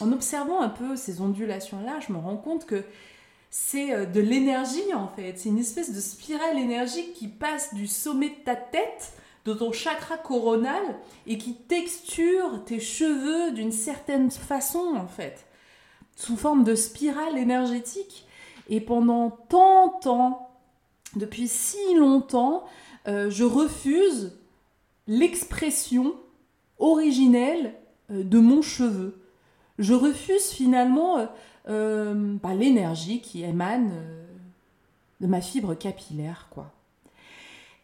[0.00, 2.84] en observant un peu ces ondulations-là, je me rends compte que
[3.50, 5.34] c'est euh, de l'énergie en fait.
[5.36, 9.12] C'est une espèce de spirale énergique qui passe du sommet de ta tête,
[9.44, 10.82] de ton chakra coronal,
[11.26, 15.46] et qui texture tes cheveux d'une certaine façon en fait,
[16.16, 18.26] sous forme de spirale énergétique.
[18.70, 20.47] Et pendant tant de
[21.16, 22.64] depuis si longtemps,
[23.06, 24.38] euh, je refuse
[25.06, 26.14] l'expression
[26.78, 27.74] originelle
[28.10, 29.20] euh, de mon cheveu.
[29.78, 31.28] Je refuse finalement
[31.68, 33.92] euh, bah, l'énergie qui émane
[35.20, 36.72] de ma fibre capillaire, quoi.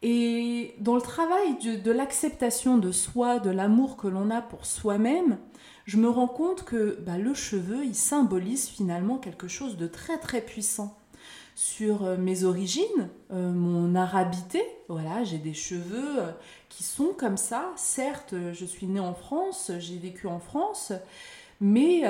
[0.02, 5.38] Et dans le travail de, l'acceptation de soi, de l'amour que l'on a pour soi-même,
[5.86, 10.18] je me rends compte que bah, le cheveu, il symbolise finalement quelque chose de très
[10.18, 10.98] très puissant
[11.54, 14.62] sur euh, mes origines, euh, mon arabité.
[14.88, 16.32] Voilà, j'ai des cheveux euh,
[16.68, 17.72] qui sont comme ça.
[17.76, 20.92] Certes, je suis née en France, j'ai vécu en France,
[21.60, 22.02] mais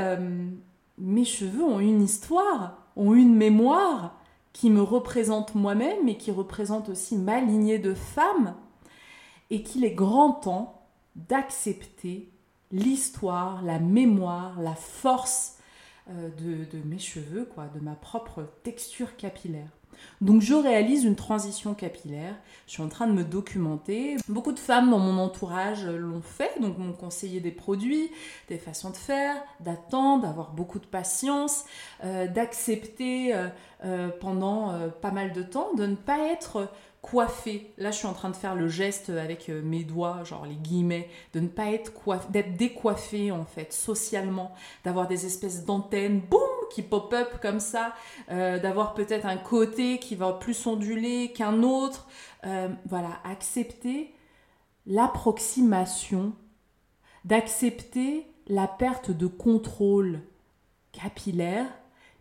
[0.98, 4.18] mes cheveux ont une histoire, ont une mémoire
[4.52, 8.54] qui me représente moi-même et qui représente aussi ma lignée de femme
[9.50, 12.30] et qu'il est grand temps d'accepter
[12.72, 15.53] l'histoire, la mémoire, la force
[16.10, 19.68] euh, de, mes cheveux, quoi, de ma propre texture capillaire.
[20.20, 22.34] Donc je réalise une transition capillaire,
[22.66, 24.16] je suis en train de me documenter.
[24.28, 28.10] Beaucoup de femmes dans mon entourage l'ont fait, donc m'ont conseillé des produits,
[28.48, 31.64] des façons de faire, d'attendre, d'avoir beaucoup de patience,
[32.02, 33.34] euh, d'accepter
[33.84, 36.68] euh, pendant pas mal de temps de ne pas être
[37.04, 37.70] coiffée.
[37.76, 40.54] Là, je suis en train de faire le geste avec euh, mes doigts, genre les
[40.54, 46.20] guillemets, de ne pas être coiffée, d'être décoiffée en fait, socialement, d'avoir des espèces d'antennes,
[46.20, 46.40] boum,
[46.72, 47.92] qui pop-up comme ça,
[48.30, 52.08] euh, d'avoir peut-être un côté qui va plus onduler qu'un autre.
[52.46, 54.14] Euh, voilà, accepter
[54.86, 56.32] l'approximation,
[57.26, 60.20] d'accepter la perte de contrôle
[60.92, 61.66] capillaire,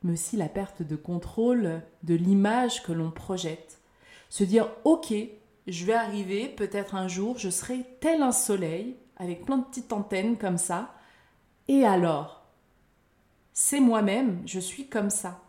[0.04, 3.80] mais aussi la perte de contrôle de l'image que l'on projette
[4.34, 5.14] se dire, ok,
[5.68, 9.94] je vais arriver, peut-être un jour, je serai tel un soleil, avec plein de petites
[9.94, 10.96] antennes comme ça,
[11.68, 12.44] et alors
[13.54, 15.40] C'est moi-même, je suis comme ça.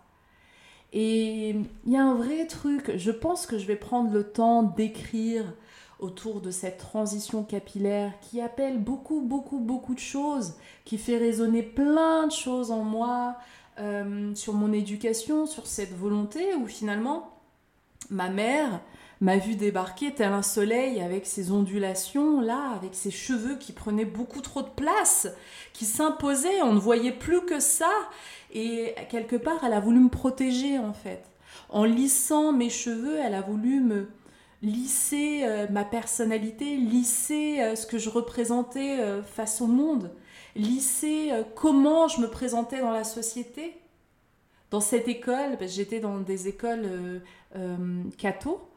[0.93, 4.63] Et il y a un vrai truc, je pense que je vais prendre le temps
[4.63, 5.55] d'écrire
[5.99, 11.63] autour de cette transition capillaire qui appelle beaucoup, beaucoup, beaucoup de choses, qui fait résonner
[11.63, 13.39] plein de choses en moi,
[13.79, 17.34] euh, sur mon éducation, sur cette volonté, où finalement,
[18.11, 18.81] ma mère
[19.21, 24.05] m'a vu débarquer tel un soleil avec ses ondulations là, avec ses cheveux qui prenaient
[24.05, 25.29] beaucoup trop de place,
[25.73, 27.91] qui s'imposaient, on ne voyait plus que ça.
[28.53, 31.25] Et quelque part, elle a voulu me protéger en fait.
[31.69, 34.09] En lissant mes cheveux, elle a voulu me
[34.65, 40.11] lisser euh, ma personnalité, lisser euh, ce que je représentais euh, face au monde,
[40.57, 43.75] lisser comment je me présentais dans la société.
[44.71, 47.23] Dans cette école, j'étais dans des écoles
[48.19, 48.71] catho.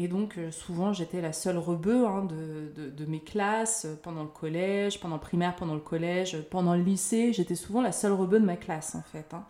[0.00, 4.22] Et donc, euh, souvent, j'étais la seule rebeu hein, de, de, mes classes euh, pendant
[4.22, 7.32] le collège, pendant le primaire, pendant le collège, pendant le lycée.
[7.32, 9.34] J'étais souvent la seule rebeu de ma classe, en fait.
[9.34, 9.44] Hein.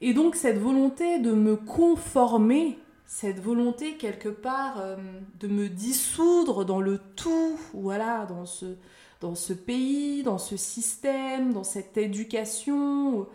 [0.00, 4.96] Et donc cette volonté de me conformer, cette volonté quelque part euh,
[5.38, 8.76] de me dissoudre dans le tout, voilà, dans ce,
[9.20, 13.26] dans ce pays, dans ce système, dans cette éducation,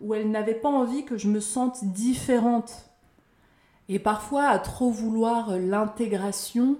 [0.00, 2.91] où elle n'avait pas envie que je me sente différente.
[3.88, 6.78] Et parfois, à trop vouloir l'intégration,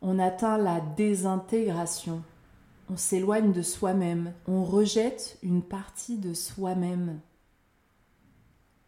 [0.00, 2.22] on atteint la désintégration.
[2.90, 7.20] On s'éloigne de soi-même, on rejette une partie de soi-même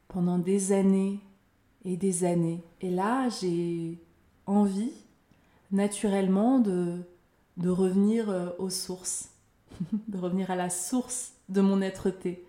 [0.08, 1.20] pendant des années
[1.84, 2.62] et des années.
[2.80, 3.98] Et là, j'ai
[4.44, 4.92] envie,
[5.72, 7.00] naturellement, de,
[7.56, 9.30] de revenir euh, aux sources,
[10.08, 12.44] de revenir à la source de mon être-té,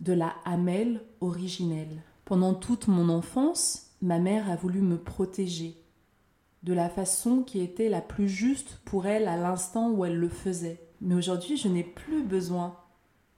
[0.00, 2.02] de la Hamel originelle.
[2.24, 5.76] Pendant toute mon enfance, ma mère a voulu me protéger
[6.62, 10.30] de la façon qui était la plus juste pour elle à l'instant où elle le
[10.30, 10.80] faisait.
[11.02, 12.76] Mais aujourd'hui, je n'ai plus besoin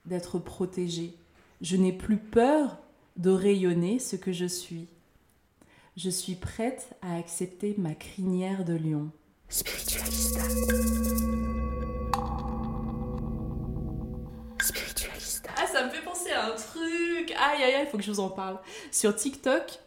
[0.04, 1.16] d'être protégée.
[1.60, 2.78] Je n'ai plus peur
[3.16, 4.86] de rayonner ce que je suis.
[5.96, 9.10] Je suis prête à accepter ma crinière de lion.
[9.48, 10.42] Spiritualista.
[14.60, 15.15] Spiritualista.
[15.56, 17.32] Ah, ça me fait penser à un truc.
[17.32, 18.58] Aïe, aïe, aïe, il faut que je vous en parle.
[18.92, 19.78] Sur TikTok,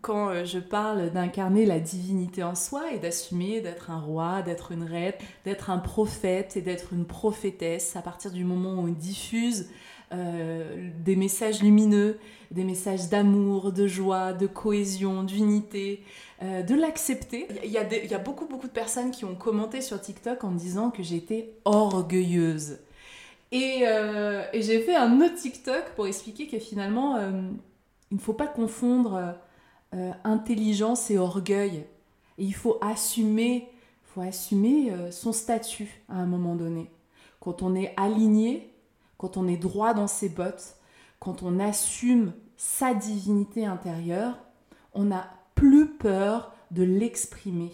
[0.00, 4.72] quand euh, je parle d'incarner la divinité en soi et d'assumer d'être un roi, d'être
[4.72, 8.88] une reine, d'être un prophète et d'être une prophétesse, à partir du moment où on
[8.88, 9.68] diffuse
[10.12, 12.18] euh, des messages lumineux,
[12.50, 16.04] des messages d'amour, de joie, de cohésion, d'unité,
[16.42, 17.48] euh, de l'accepter.
[17.64, 21.02] Il y, a beaucoup, beaucoup de personnes qui ont commenté sur TikTok en disant que
[21.02, 22.78] j'étais orgueilleuse.
[23.54, 27.18] Et, euh, et j'ai fait un autre TikTok pour expliquer que finalement,
[28.10, 29.36] il ne faut pas confondre
[30.24, 31.86] intelligence et orgueil.
[32.36, 33.68] Il faut assumer,
[34.02, 36.90] faut assumer son statut à un moment donné.
[37.38, 38.74] Quand on est aligné,
[39.18, 40.74] quand on est droit dans ses bottes,
[41.20, 44.36] quand on assume sa divinité intérieure,
[44.94, 47.72] on n'a plus peur de l'exprimer.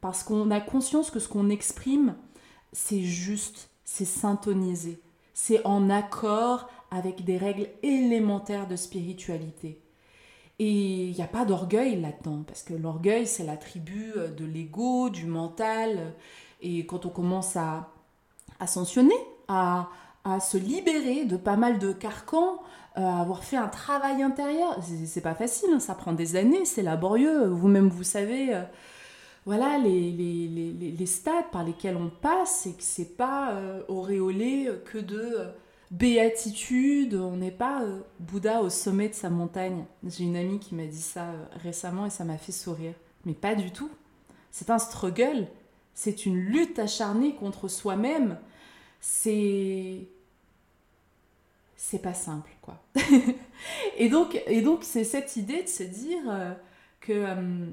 [0.00, 2.14] Parce qu'on a conscience que ce qu'on exprime,
[2.72, 5.00] c'est juste, c'est syntonisé,
[5.32, 9.80] c'est en accord avec des règles élémentaires de spiritualité.
[10.58, 15.26] Et il n'y a pas d'orgueil là-dedans, parce que l'orgueil, c'est l'attribut de l'ego, du
[15.26, 16.14] mental.
[16.60, 17.90] Et quand on commence à
[18.58, 19.14] ascensionner,
[19.48, 19.88] à,
[20.24, 22.60] à se libérer de pas mal de carcans,
[22.98, 24.78] euh, avoir fait un travail intérieur.
[25.04, 27.46] C'est pas facile, hein, ça prend des années, c'est laborieux.
[27.46, 28.62] Vous-même, vous savez, euh,
[29.46, 34.98] voilà, les, les, stades par lesquels on passe, et que c'est pas euh, auréolé que
[34.98, 35.46] de
[35.92, 37.84] béatitude, on n'est pas
[38.18, 39.84] Bouddha au sommet de sa montagne.
[40.04, 41.32] J'ai une amie qui m'a dit ça
[41.62, 42.94] récemment et ça m'a fait sourire.
[43.24, 43.90] Mais pas du tout.
[44.50, 45.46] C'est un struggle,
[45.94, 48.38] c'est une lutte acharnée contre soi-même.
[49.00, 50.08] C'est
[51.76, 52.82] c'est pas simple, quoi.
[53.98, 56.52] et donc, et donc c'est cette idée de se dire euh,
[57.00, 57.66] que euh,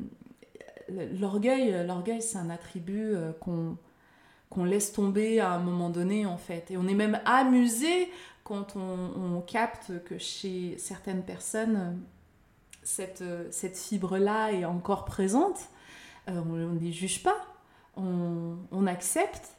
[0.89, 3.31] l'orgueil, l'orgueil, c'est un attribut euh,
[4.49, 6.71] qu'on laisse tomber à un moment donné, en fait.
[6.71, 8.11] Et on est même amusé
[8.43, 12.01] quand on, capte que chez certaines personnes,
[12.81, 15.59] cette, cette fibre-là est encore présente.
[16.27, 17.37] on ne les juge pas,
[17.95, 19.57] on, accepte,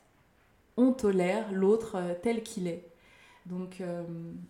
[0.77, 2.89] on tolère l'autre tel qu'il est.
[3.47, 4.03] Donc euh,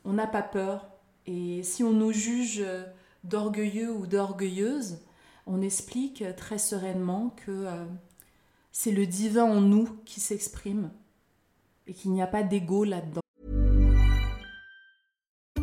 [0.05, 0.87] on n'a pas peur.
[1.27, 2.65] Et si on nous juge
[3.25, 4.99] d'orgueilleux ou d'orgueilleuse,
[5.47, 7.85] on explique très sereinement que euh,
[8.73, 10.91] c'est le divin en nous qui s'exprime
[11.87, 13.21] et qu'il n'y a pas d'ego là-dedans.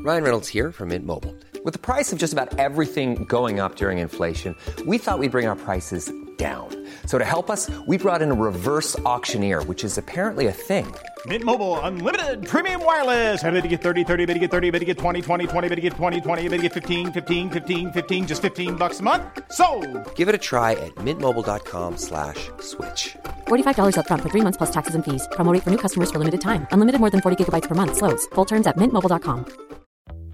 [0.04, 1.36] Ryan Reynolds here from Mint Mobile.
[1.63, 4.56] With the price of just about everything going up during inflation,
[4.88, 6.69] we thought we'd bring our prices down.
[7.06, 10.88] So to help us, we brought in a reverse auctioneer, which is apparently a thing.
[11.27, 13.43] Mint Mobile unlimited premium wireless.
[13.43, 15.69] Ready to get 30, 30, bit to get 30, bit to get 20, 20, 20,
[15.69, 19.01] bit to get 20, 20, bit to get 15, 15, 15, 15 just 15 bucks
[19.01, 19.23] a month.
[19.51, 19.67] So,
[20.15, 22.49] Give it a try at mintmobile.com/switch.
[22.62, 25.27] slash $45 up front for 3 months plus taxes and fees.
[25.34, 26.65] Promo rate for new customers for limited time.
[26.71, 28.25] Unlimited more than 40 gigabytes per month slows.
[28.36, 29.45] Full terms at mintmobile.com.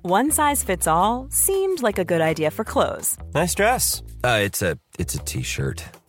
[0.03, 3.17] One size fits all seemed like a good idea for clothes.
[3.33, 4.03] Nice dress.
[4.23, 5.83] Uh, it's a it's a t-shirt.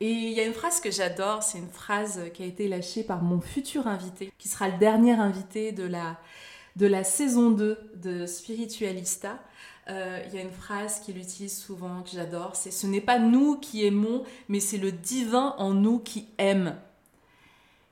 [0.00, 3.02] Et il y a une phrase que j'adore, c'est une phrase qui a été lâchée
[3.02, 6.16] par mon futur invité, qui sera le dernier invité de la,
[6.76, 9.40] de la saison 2 de Spiritualista.
[9.90, 13.18] euh, il y a une phrase qu'il utilise souvent que j'adore, c'est ce n'est pas
[13.18, 16.76] nous qui aimons, mais c'est le divin en nous qui aime.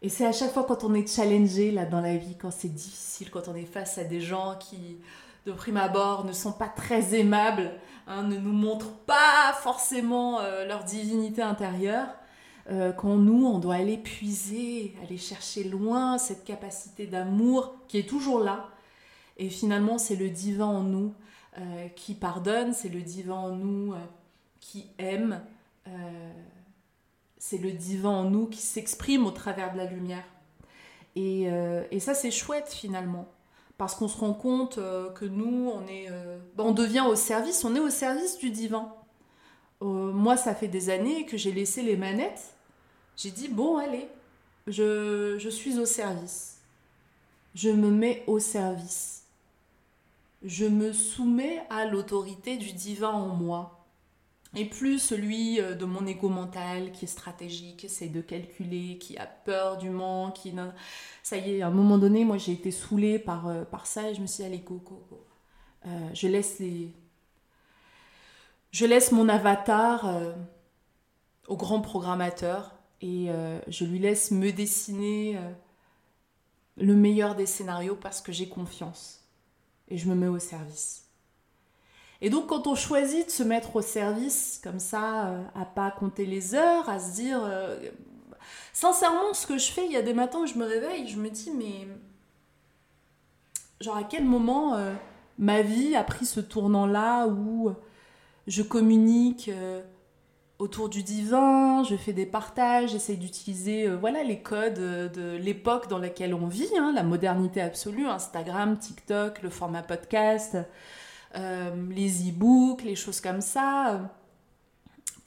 [0.02, 2.68] Et c'est à chaque fois quand on est challengé là dans la vie, quand c'est
[2.68, 4.98] difficile, quand on est face à des gens qui,
[5.46, 7.72] de prime abord, ne sont pas très aimables,
[8.06, 12.08] hein, ne nous montrent pas forcément euh, leur divinité intérieure,
[12.70, 18.08] euh, quand nous, on doit aller puiser, aller chercher loin cette capacité d'amour qui est
[18.08, 18.68] toujours là.
[19.36, 21.14] Et finalement, c'est le divin en nous
[21.58, 23.94] euh, qui pardonne, c'est le divin en nous
[24.60, 25.40] qui aime,
[27.38, 30.24] c'est le divin en nous qui s'exprime au travers de la lumière.
[31.14, 31.44] Et,
[31.90, 33.28] et ça, c'est chouette finalement,
[33.78, 36.08] parce qu'on se rend compte que nous, on est,
[36.56, 38.92] ben, on devient au service, on est au service du divin.
[39.80, 42.54] moi, ça fait des années que j'ai laissé les manettes.
[43.16, 44.08] J'ai dit bon, allez,
[44.66, 46.58] je, je suis au service.
[47.54, 49.16] Je me mets au service
[50.46, 53.75] je me soumets à l'autorité du divin en moi.
[54.58, 58.96] Et plus celui euh, de mon ego mental qui est stratégique, qui essaie de calculer,
[58.96, 60.54] qui a peur du manque, qui...
[61.22, 64.14] Ça y est, à un moment donné, moi j'ai été saoulée par, euh, ça et
[64.14, 65.22] je me suis dit, allez, go, go, go.
[65.86, 66.08] Euh.
[66.14, 66.26] Je
[68.86, 70.10] laisse mon avatar
[71.48, 73.28] au grand programmateur et
[73.68, 75.38] je lui laisse me dessiner
[76.76, 79.24] le meilleur des scénarios parce que j'ai confiance
[79.88, 81.05] et je me mets au service.
[82.20, 85.90] Et donc quand on choisit de se mettre au service comme ça, euh, à pas
[85.90, 87.78] compter les heures, à se dire, euh,
[88.72, 91.18] sincèrement, ce que je fais, il y a des matins où je me réveille, je
[91.18, 91.86] me dis, mais
[93.80, 94.94] genre à quel moment euh,
[95.38, 97.70] ma vie a pris ce tournant-là où
[98.46, 99.50] je communique
[100.58, 105.36] autour du divin, je fais des partages, j'essaie d'utiliser euh, voilà les codes euh, de
[105.36, 110.62] l'époque dans laquelle on vit, hein, la modernité absolue, Instagram, TikTok, le format podcast, euh,
[111.36, 114.10] les e-books, les choses comme ça,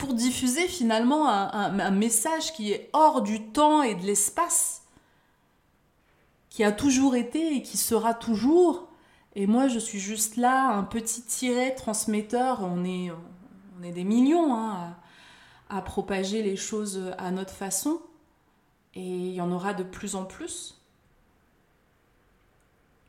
[0.00, 4.82] pour diffuser finalement un, message qui est hors du temps et de l'espace,
[6.48, 8.88] qui a toujours été et qui sera toujours.
[9.34, 12.62] Et moi, je suis juste là, un petit tiret transmetteur.
[12.62, 13.12] On est,
[13.78, 14.96] on est des millions hein,
[15.68, 18.00] à propager les choses à notre façon.
[18.94, 20.80] Et il y en aura de plus en plus.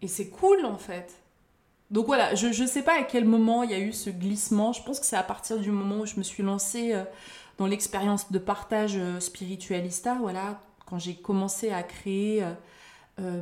[0.02, 1.20] Et c'est cool en fait.
[1.91, 4.71] Donc voilà, je ne sais pas à quel moment il y a eu ce glissement.
[4.71, 7.03] Je pense que c'est à partir du moment où je me suis lancée euh,
[7.57, 12.45] dans l'expérience de partage euh, spiritualista, voilà, quand j'ai commencé à créer
[13.19, 13.41] euh,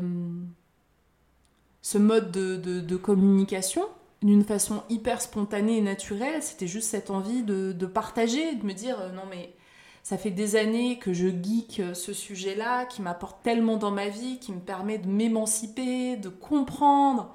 [1.84, 3.86] ce mode de communication
[4.24, 6.42] d'une façon hyper spontanée et naturelle.
[6.42, 9.54] C'était juste cette envie de, partager, de me dire non mais
[10.02, 14.40] ça fait des années que je geek ce sujet-là, qui m'apporte tellement dans ma vie,
[14.40, 17.34] qui me permet de m'émanciper, de comprendre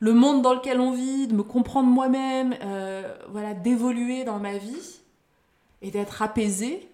[0.00, 4.58] le monde dans lequel on vit, de me comprendre moi-même, euh, voilà, d'évoluer dans ma
[4.58, 5.00] vie
[5.82, 6.88] et d'être apaisée.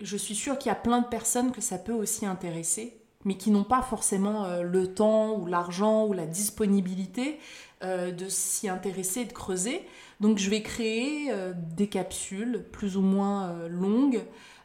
[0.00, 3.36] Je suis sûre qu'il y a plein de personnes que ça peut aussi intéresser, mais
[3.36, 7.38] qui n'ont pas forcément le temps ou l'argent ou la disponibilité
[7.84, 9.86] euh, de s'y intéresser et de creuser.
[10.18, 13.68] Donc je vais créer euh, des capsules plus ou moins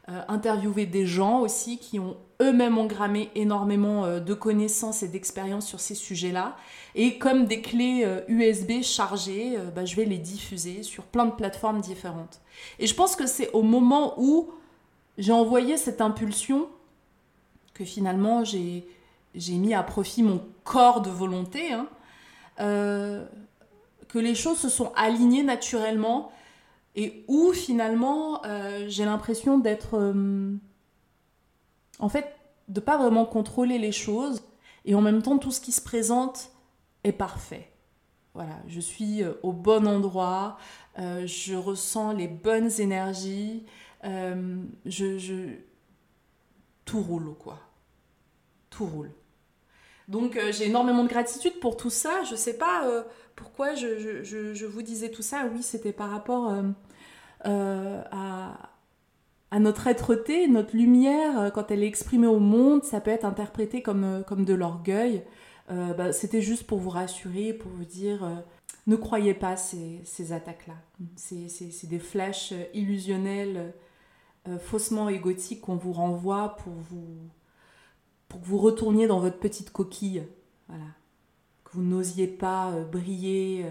[0.08, 5.78] euh, interviewer des gens aussi qui ont eux-mêmes engrammé énormément de connaissances et d'expériences sur
[5.80, 6.56] ces sujets-là.
[6.94, 11.80] Et comme des clés USB chargées, bah, je vais les diffuser sur plein de plateformes
[11.80, 12.40] différentes.
[12.80, 14.50] Et je pense que c'est au moment où
[15.16, 16.68] j'ai envoyé cette impulsion
[17.72, 18.84] que finalement j'ai
[19.48, 21.72] mis à profit mon corps de volonté.
[21.72, 21.86] Hein,
[22.60, 23.24] euh,
[24.08, 26.30] que les choses se sont alignées naturellement
[26.94, 30.54] et où finalement euh, j'ai l'impression d'être euh,
[31.98, 32.36] en fait
[32.68, 34.42] de pas vraiment contrôler les choses
[34.84, 36.50] et en même temps tout ce qui se présente
[37.02, 37.70] est parfait.
[38.34, 40.58] Voilà je suis au bon endroit
[40.96, 43.64] je ressens les bonnes énergies
[44.02, 45.56] je, je
[46.84, 47.58] tout roule quoi.
[48.70, 49.10] Tout roule.
[50.08, 52.22] Donc euh, j'ai énormément de gratitude pour tout ça.
[52.24, 53.02] Je ne sais pas euh,
[53.36, 55.48] pourquoi je, vous disais tout ça.
[55.52, 56.54] Oui, c'était par rapport
[57.46, 58.70] euh, à,
[59.58, 64.24] notre être-té, notre lumière, quand elle est exprimée au monde, ça peut être interprété comme,
[64.28, 65.22] de l'orgueil.
[65.68, 68.28] Bah, c'était juste pour vous rassurer, pour vous dire,
[68.86, 70.74] ne croyez pas ces, attaques-là.
[71.16, 73.72] C'est des flashs illusionnels,
[74.58, 77.30] faussement égotiques qu'on vous renvoie pour vous
[78.28, 80.24] pour que vous retourniez dans votre petite coquille,
[80.68, 80.84] voilà,
[81.74, 83.70] vous n'osiez pas euh, briller euh,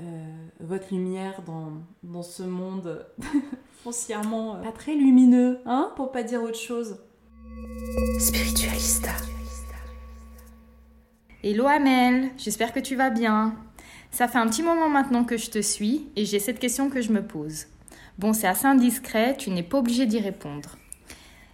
[0.00, 1.72] euh, votre lumière dans,
[2.02, 3.06] dans ce monde
[3.82, 6.98] foncièrement pas très lumineux, hein, pour pas dire autre chose.
[8.18, 9.10] Spiritualista.
[11.42, 13.54] Hello Amel, j'espère que tu vas bien.
[14.10, 17.00] Ça fait un petit moment maintenant que je te suis et j'ai cette question que
[17.00, 17.66] je me pose.
[18.18, 20.76] Bon, c'est assez indiscret, tu n'es pas obligé d'y répondre.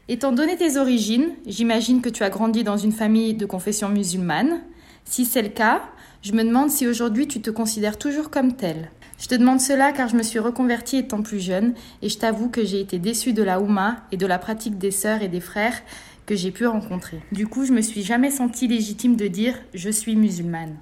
[0.09, 4.63] Étant donné tes origines, j'imagine que tu as grandi dans une famille de confession musulmane.
[5.05, 5.83] Si c'est le cas,
[6.23, 8.91] je me demande si aujourd'hui tu te considères toujours comme tel.
[9.19, 12.49] Je te demande cela car je me suis reconvertie étant plus jeune et je t'avoue
[12.49, 15.41] que j'ai été déçue de la Houma et de la pratique des sœurs et des
[15.41, 15.83] frères
[16.27, 17.21] que j'ai pu rencontrer.
[17.33, 20.77] Du coup, je me suis jamais sentie légitime de dire je suis musulmane.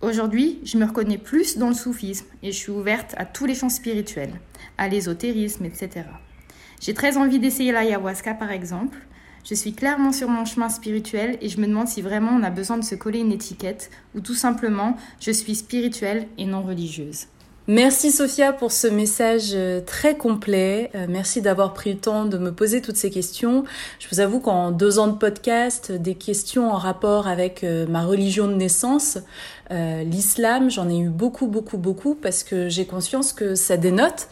[0.00, 3.54] Aujourd'hui, je me reconnais plus dans le soufisme et je suis ouverte à tous les
[3.54, 4.34] champs spirituels,
[4.76, 6.06] à l'ésotérisme, etc.
[6.80, 8.98] J'ai très envie d'essayer l'ayahuasca par exemple.
[9.44, 12.50] Je suis clairement sur mon chemin spirituel et je me demande si vraiment on a
[12.50, 17.26] besoin de se coller une étiquette ou tout simplement je suis spirituelle et non religieuse.
[17.66, 20.90] Merci Sophia pour ce message euh, très complet.
[20.94, 23.64] Euh, merci d'avoir pris le temps de me poser toutes ces questions.
[23.98, 28.04] Je vous avoue qu'en deux ans de podcast, des questions en rapport avec euh, ma
[28.04, 29.16] religion de naissance,
[29.70, 34.28] l'islam, j'en ai eu beaucoup, beaucoup, beaucoup parce que j'ai conscience que ça dénote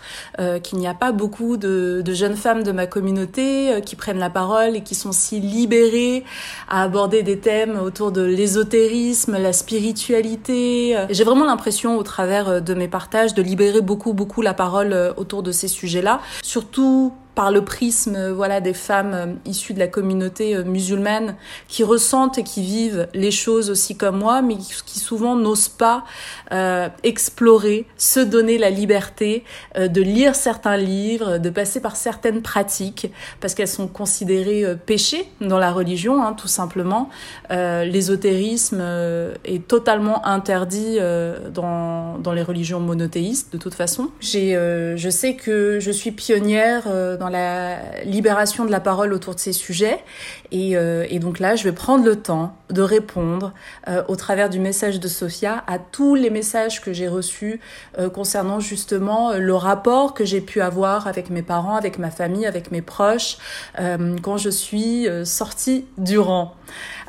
[0.63, 4.31] qu'il n'y a pas beaucoup de, de, jeunes femmes de ma communauté qui prennent la
[4.31, 6.25] parole et qui sont si libérées
[6.69, 10.97] à aborder des thèmes autour de l'ésotérisme, la spiritualité.
[11.11, 15.13] J'ai vraiment l'impression au travers de mes partages de libérer beaucoup, beaucoup la parole euh,
[15.17, 16.21] autour de ces sujets-là.
[16.43, 21.37] Surtout par le prisme euh, voilà des femmes euh, issues de la communauté euh, musulmane
[21.69, 26.05] qui ressentent et qui vivent les choses aussi comme moi mais qui souvent n'osent pas
[27.03, 29.45] explorer se donner la liberté
[29.77, 33.11] de lire certains livres de passer par certaines pratiques
[33.41, 37.09] parce qu'elles sont considérées péchés dans la religion hein, tout simplement.
[37.51, 38.83] L'ésotérisme
[39.45, 40.99] est totalement interdit
[41.53, 44.11] dans, dans les religions monothéistes de toute façon.
[44.21, 46.87] J'ai je sais que je suis pionnière
[47.23, 50.01] dans la libération de la parole autour de ces sujets.
[50.53, 53.53] Et, euh, et donc là, je vais prendre le temps de répondre
[53.89, 57.59] euh, au travers du message de Sophia à tous les messages que j'ai reçus
[57.99, 62.45] euh, concernant justement le rapport que j'ai pu avoir avec mes parents, avec ma famille,
[62.47, 63.39] avec mes proches
[64.23, 66.55] quand je suis sortie du rang.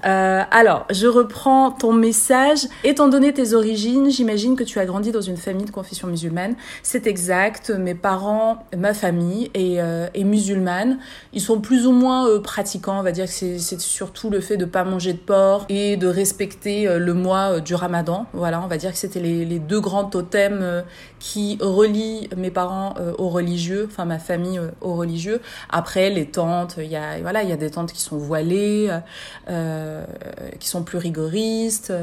[0.06, 2.68] Euh, alors, je reprends ton message.
[2.84, 6.56] Étant donné tes origines, j'imagine que tu as grandi dans une famille de confession musulmane.
[6.82, 7.70] C'est exact.
[7.70, 11.00] Mes parents, ma famille est, euh, est musulmane.
[11.32, 13.00] Ils sont plus ou moins euh, pratiquants.
[13.00, 16.88] On va dire c'est surtout le fait de pas manger de porc et de respecter
[16.88, 18.26] euh, le mois du Ramadan.
[18.34, 20.84] Voilà, on va dire que c'était les, deux grands totems
[21.20, 25.42] qui relient mes parents aux religieux, enfin ma famille aux religieux.
[25.70, 28.90] Après, les tantes, il y a voilà, il y a des tantes qui sont voilées.
[29.50, 30.06] Euh, euh,
[30.60, 31.94] qui sont plus rigoristes.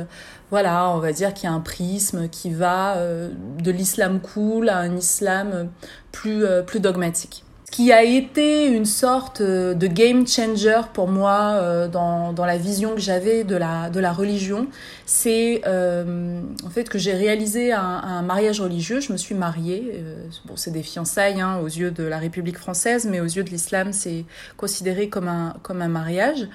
[0.50, 4.68] Voilà, on va dire qu'il y a un prisme qui va euh, de l'islam cool
[4.68, 5.70] à un islam
[6.12, 12.32] plus, euh, plus dogmatique qui a été une sorte de game changer pour moi dans,
[12.32, 14.66] dans la vision que j'avais de la, religion,
[15.06, 19.00] c'est euh, en fait que j'ai réalisé un, mariage religieux.
[19.00, 19.92] Je me suis mariée.
[19.94, 20.14] Euh,
[20.44, 23.50] bon, c'est des fiançailles hein, aux yeux de la République française, mais aux yeux de
[23.50, 24.24] l'islam, c'est
[24.56, 26.48] considéré comme un mariage.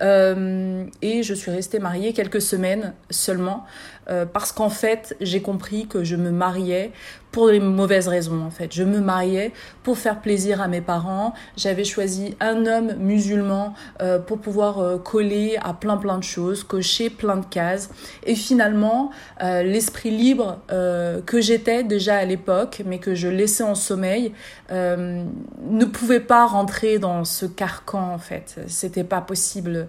[0.00, 3.64] Euh, et je suis restée mariée quelques semaines seulement
[4.10, 6.92] euh, parce qu'en fait, j'ai compris que je me mariais
[7.34, 8.42] pour les mauvaises raisons.
[8.42, 11.34] En fait, je me mariais pour faire plaisir à mes parents.
[11.56, 17.10] J'avais choisi un homme musulman euh, pour pouvoir coller à plein plein de choses, cocher
[17.10, 17.90] plein de cases.
[18.24, 19.10] Et finalement,
[19.42, 24.32] euh, l'esprit libre euh, que j'étais déjà à l'époque, mais que je laissais en sommeil,
[24.70, 25.24] euh,
[25.68, 28.60] ne pouvait pas rentrer dans ce carcan en fait.
[28.66, 29.88] C'était pas possible.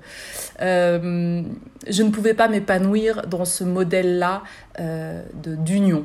[0.60, 4.44] je ne pouvais pas m'épanouir dans ce modèle-là
[5.34, 6.04] d'union.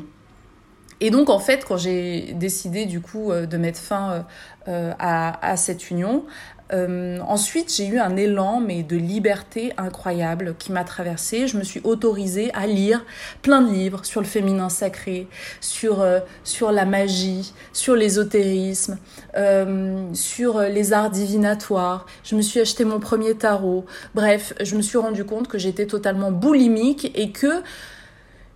[1.01, 4.27] Et donc en fait, quand j'ai décidé du coup de mettre fin
[4.67, 6.25] à, à, cette union,
[6.73, 11.49] euh, ensuite, j'ai eu un élan, mais de liberté incroyable qui m'a traversée.
[11.49, 13.05] Je me suis autorisée à lire
[13.43, 15.27] plein de livres sur le féminin sacré,
[15.61, 18.99] sur, euh, sur la magie, sur l'ésotérisme,
[19.37, 22.07] euh, sur les arts divinatoires.
[22.23, 23.85] Je me suis acheté mon premier tarot.
[24.15, 27.63] Bref, je me suis rendu compte que j'étais totalement boulimique et que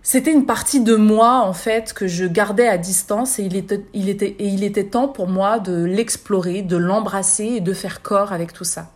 [0.05, 3.83] c'était une partie de moi en fait que je gardais à distance et il était,
[3.95, 8.03] il était, et il était temps pour moi de l'explorer, de l'embrasser et de faire
[8.03, 8.91] corps avec tout ça.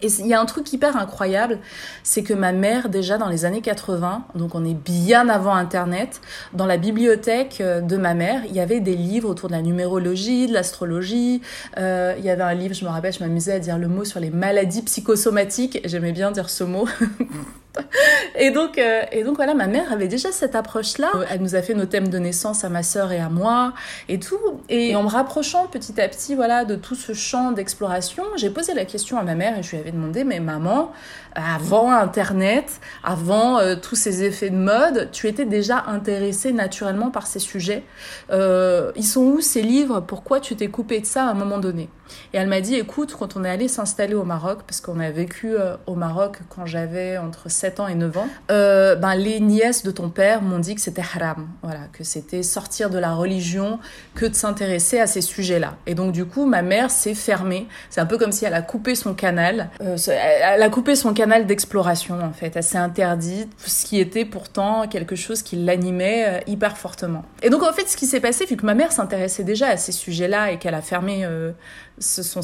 [0.00, 1.58] Et il y a un truc hyper incroyable,
[2.04, 6.20] c'est que ma mère, déjà dans les années 80, donc on est bien avant Internet,
[6.52, 9.62] dans la bibliothèque euh, de ma mère, il y avait des livres autour de la
[9.62, 11.42] numérologie, de l'astrologie.
[11.78, 14.04] Euh, il y avait un livre, je me rappelle, je m'amusais à dire le mot
[14.04, 15.80] sur les maladies psychosomatiques.
[15.84, 16.86] J'aimais bien dire ce mot.
[18.38, 21.10] et donc, euh, et donc voilà, ma mère avait déjà cette approche-là.
[21.30, 23.72] Elle nous a fait nos thèmes de naissance à ma sœur et à moi
[24.08, 24.38] et tout.
[24.68, 28.74] Et en me rapprochant petit à petit, voilà, de tout ce champ d'exploration, j'ai posé
[28.74, 30.92] la question à ma mère et je lui avais demandé, mais maman,
[31.38, 37.26] avant Internet, avant euh, tous ces effets de mode, tu étais déjà intéressé naturellement par
[37.26, 37.84] ces sujets.
[38.30, 40.00] Euh, ils sont où ces livres?
[40.00, 41.88] Pourquoi tu t'es coupé de ça à un moment donné?
[42.32, 45.10] Et elle m'a dit, écoute, quand on est allé s'installer au Maroc, parce qu'on a
[45.10, 49.82] vécu euh, au Maroc quand j'avais entre 7 ans et 9 ans, ben, les nièces
[49.82, 53.78] de ton père m'ont dit que c'était haram, voilà, que c'était sortir de la religion
[54.14, 55.76] que de s'intéresser à ces sujets-là.
[55.86, 57.66] Et donc du coup, ma mère s'est fermée.
[57.90, 59.70] C'est un peu comme si elle a coupé son canal.
[59.78, 62.60] elle a coupé son canal d'exploration en fait.
[62.62, 67.24] S'est interdite ce qui était pourtant quelque chose qui l'animait euh, hyper fortement.
[67.42, 69.76] Et donc en fait ce qui s'est passé, vu que ma mère s'intéressait déjà à
[69.76, 71.52] ces sujets-là et qu'elle a fermé euh,
[71.98, 72.40] son,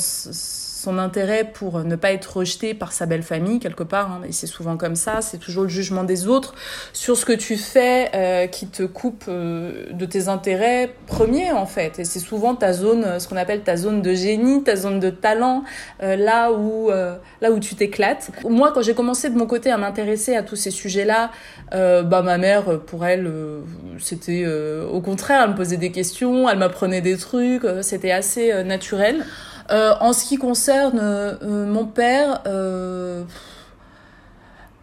[0.85, 4.33] son intérêt pour ne pas être rejeté par sa belle famille quelque part, hein, et
[4.33, 6.55] c'est souvent comme ça, c'est toujours le jugement des autres
[6.93, 11.65] sur ce que tu fais euh, qui te coupe euh, de tes intérêts premiers en
[11.65, 15.01] fait, et c'est souvent ta zone, ce qu'on appelle ta zone de génie, ta zone
[15.01, 15.65] de talent,
[16.03, 16.91] euh, là où
[17.41, 18.31] là où tu t'éclates.
[18.49, 21.31] Moi, quand j'ai commencé de mon côté à m'intéresser à tous ces sujets-là,
[21.73, 23.31] bah ma mère, pour elle,
[23.99, 29.25] c'était au contraire, elle me posait des questions, elle m'apprenait des trucs, c'était assez naturel.
[29.71, 33.25] Euh, en ce qui concerne euh, mon père, euh,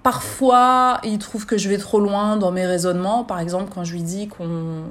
[0.03, 3.23] Parfois, il trouve que je vais trop loin dans mes raisonnements.
[3.23, 4.83] Par exemple, quand je lui dis qu'on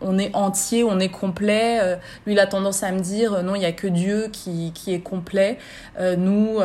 [0.00, 1.96] on est entier, on est complet, euh,
[2.26, 4.70] lui, il a tendance à me dire euh, non, il y a que Dieu qui,
[4.72, 5.58] qui est complet.
[5.98, 6.58] Euh, nous,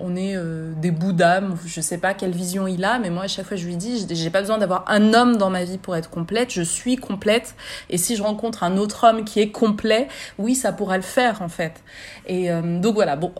[0.00, 0.36] on est
[0.80, 1.56] des bouts d'âme.
[1.66, 4.06] Je sais pas quelle vision il a, mais moi, à chaque fois, je lui dis
[4.08, 6.50] j'ai pas besoin d'avoir un homme dans ma vie pour être complète.
[6.50, 7.54] Je suis complète.
[7.90, 11.42] Et si je rencontre un autre homme qui est complet, oui, ça pourra le faire,
[11.42, 11.82] en fait.
[12.26, 13.32] Et donc voilà, bon,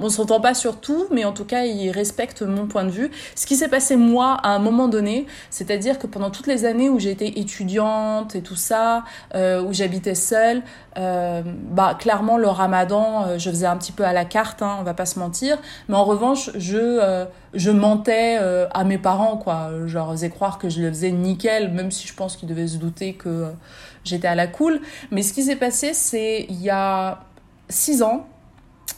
[0.00, 3.10] on s'entend pas sur tout, mais en tout cas, il respecte mon point de vue
[3.42, 6.88] ce qui s'est passé moi à un moment donné, c'est-à-dire que pendant toutes les années
[6.88, 9.02] où j'étais étudiante et tout ça,
[9.34, 10.62] euh, où j'habitais seule,
[10.96, 14.76] euh, bah clairement le Ramadan, euh, je faisais un petit peu à la carte, hein,
[14.78, 18.38] on va pas se mentir, mais en revanche, je je mentais
[18.72, 22.06] à mes parents quoi, je leur faisais croire que je le faisais nickel, même si
[22.06, 23.46] je pense qu'ils devaient se douter que
[24.04, 24.80] j'étais à la cool.
[25.10, 27.24] Mais ce qui s'est passé, c'est il y a
[27.68, 28.28] six ans,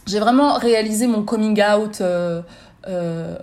[0.06, 2.02] j'ai vraiment réalisé mon coming out
[2.86, 3.36] euh,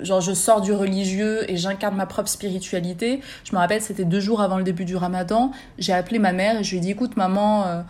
[0.00, 3.20] genre je sors du religieux et j'incarne ma propre spiritualité.
[3.44, 5.52] Je me rappelle, c'était deux jours avant le début du ramadan.
[5.78, 7.82] J'ai appelé ma mère et je lui ai dit, écoute maman, euh,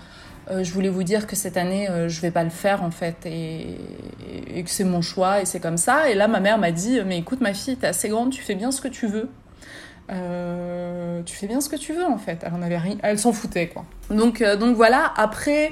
[0.51, 3.25] euh, je voulais vous dire que cette année, je vais pas le faire en fait
[3.27, 3.79] et,
[4.55, 6.11] et que c'est mon choix et c'est comme ça.
[6.11, 8.55] Et là, ma mère m'a dit, mais écoute ma fille, t'es assez grande, tu fais
[8.55, 9.29] bien ce que tu veux.
[11.25, 12.43] tu fais bien ce que tu veux en fait.
[12.45, 13.85] Elle en avait elle s'en foutait quoi.
[14.11, 15.13] Donc donc voilà.
[15.17, 15.71] Après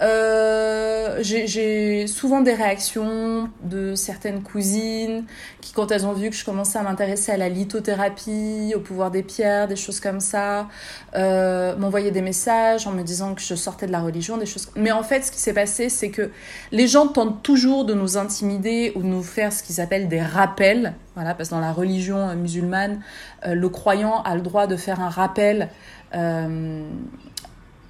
[0.00, 5.24] euh, j'ai souvent des réactions de certaines cousines
[5.60, 9.10] qui, quand elles ont vu que je commençais à m'intéresser à la lithothérapie, au pouvoir
[9.10, 10.68] des pierres, des choses comme ça,
[11.16, 14.70] euh, m'envoyaient des messages en me disant que je sortais de la religion, des choses.
[14.76, 16.30] Mais en fait, ce qui s'est passé, c'est que
[16.70, 20.22] les gens tentent toujours de nous intimider ou de nous faire ce qu'ils appellent des
[20.22, 20.94] rappels.
[21.16, 23.00] Voilà, parce que dans la religion musulmane,
[23.46, 25.68] euh, le croyant a le droit de faire un rappel.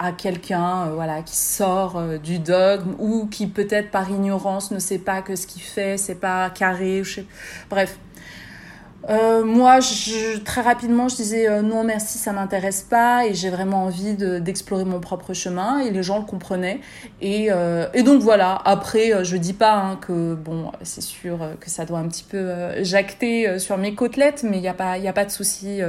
[0.00, 4.78] À quelqu'un euh, voilà qui sort euh, du dogme ou qui peut-être par ignorance ne
[4.78, 7.02] sait pas que ce qu'il fait c'est pas carré
[7.68, 7.98] bref.
[9.08, 13.84] Euh, moi je, très rapidement je disais non merci ça m'intéresse pas et j'ai vraiment
[13.84, 16.80] envie d'explorer mon propre chemin et les gens le comprenaient.
[17.20, 17.48] Et,
[17.94, 18.60] et donc voilà.
[18.64, 22.50] Après je dis pas hein, que bon c'est sûr que ça doit un petit peu
[22.84, 25.80] jacter sur mes côtelettes mais il n'y a pas il y a pas de souci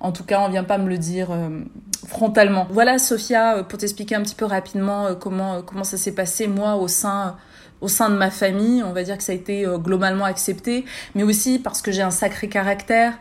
[0.00, 1.60] en tout cas, on vient pas me le dire euh,
[2.06, 2.66] frontalement.
[2.70, 6.46] Voilà, Sophia, euh, pour t'expliquer un petit peu rapidement euh, comment comment ça s'est passé
[6.46, 7.36] moi au sein
[7.82, 11.22] au sein de ma famille, on va dire que ça a été globalement accepté, mais
[11.22, 13.14] aussi parce que j'ai un sacré caractère,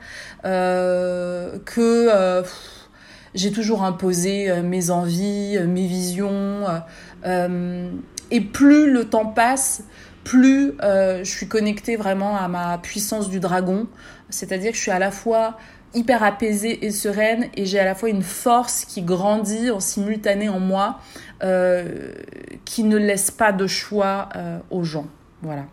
[0.43, 2.43] que
[3.33, 6.65] j'ai toujours imposé mes envies, mes visions,
[7.23, 9.83] et plus le temps passe,
[10.25, 13.87] plus je suis connectée vraiment à ma puissance du dragon,
[14.29, 15.57] c'est-à-dire que je suis à la fois
[15.93, 20.49] hyper apaisée et sereine et j'ai à la fois une force qui grandit en simultané
[20.49, 20.99] en moi
[21.41, 22.11] euh,
[22.65, 25.07] qui ne laisse pas de choix euh, aux gens.
[25.41, 25.63] Voilà.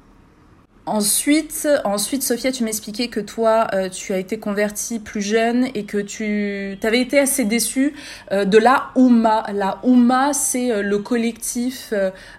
[0.89, 5.85] Ensuite, ensuite, Sophia, tu m'expliquais que toi, euh, tu as été convertie plus jeune et
[5.85, 7.93] que tu avais été assez déçue
[8.31, 9.45] de la Oumma.
[9.53, 11.93] La Oumma, c'est le collectif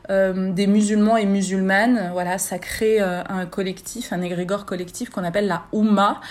[0.08, 2.10] des musulmans et musulmanes.
[2.14, 6.22] Voilà, ça crée un collectif, un égrégore collectif qu'on appelle la Oumma.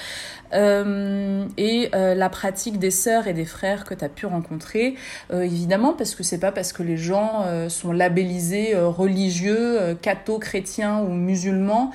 [0.52, 4.94] Euh, et euh, la pratique des sœurs et des frères que tu as pu rencontrer,
[5.32, 11.00] euh, évidemment, parce que c'est pas parce que les gens sont labellisés religieux, catho, chrétiens
[11.00, 11.90] ou musulmans,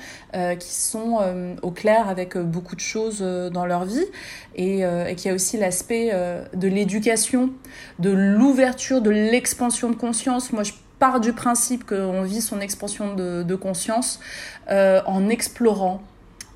[0.58, 1.18] qui sont
[1.62, 4.04] au clair avec beaucoup de choses dans leur vie,
[4.56, 4.84] et,
[5.16, 6.12] qu'il y a aussi l'aspect
[6.54, 7.50] de l'éducation,
[7.98, 10.52] de l'ouverture, de l'expansion de conscience.
[10.52, 14.20] Moi, je pars du principe qu'on vit son expansion de conscience
[14.68, 16.02] en explorant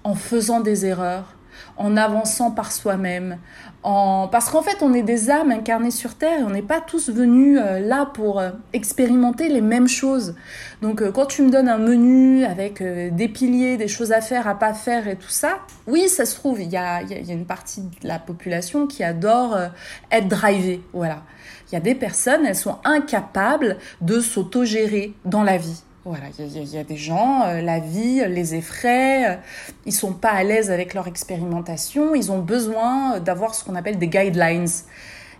[0.06, 1.35] en faisant des erreurs,
[1.76, 3.38] en avançant par soi-même,
[3.82, 4.28] en...
[4.28, 7.10] parce qu'en fait on est des âmes incarnées sur Terre et on n'est pas tous
[7.10, 10.34] venus euh, là pour euh, expérimenter les mêmes choses.
[10.82, 14.48] Donc euh, quand tu me donnes un menu avec des piliers, des choses à faire,
[14.48, 17.32] à pas faire et tout ça, oui ça se trouve, il y a, y a,
[17.32, 19.56] une partie de la population qui adore
[20.10, 21.22] être drivée, voilà.
[21.70, 25.82] Il y a des personnes, elles sont incapables de s'autogérer dans la vie.
[26.08, 29.36] Voilà, il y, a des gens, euh, la vie les effraie, euh,
[29.86, 33.98] ils sont pas à l'aise avec leur expérimentation, ils ont besoin d'avoir ce qu'on appelle
[33.98, 34.68] des guidelines,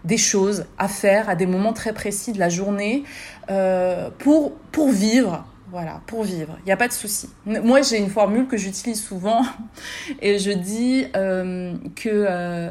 [0.03, 3.05] des choses à faire à des moments très précis de la journée
[3.49, 7.29] euh, pour, pour vivre, voilà, pour vivre, il n'y a pas de souci.
[7.45, 9.43] Moi, j'ai une formule que j'utilise souvent
[10.23, 12.71] et je dis euh, que euh,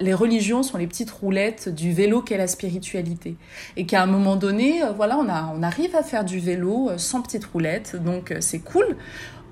[0.00, 3.36] les religions sont les petites roulettes du vélo qu'est la spiritualité.
[3.76, 7.44] Et qu'à un moment donné, euh, voilà, on, arrive à faire du vélo sans petites
[7.44, 8.96] roulettes, donc c'est cool.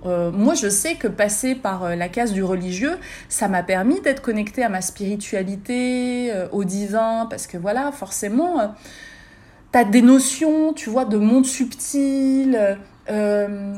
[0.05, 2.99] moi, je sais que passer par la case du religieux,
[3.29, 8.75] ça m'a permis d'être connecté à ma spiritualité, au divin, parce que voilà, forcément
[9.73, 12.77] T'as des notions, tu vois, de monde subtil,
[13.09, 13.75] euh,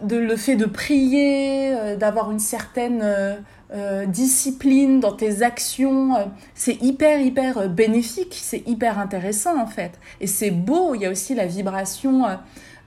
[0.00, 6.14] de le fait de prier, euh, d'avoir une certaine euh, discipline dans tes actions.
[6.54, 10.00] c'est hyper, hyper bénéfique, c'est hyper intéressant en fait.
[10.22, 12.24] Et c'est beau, il y a aussi la vibration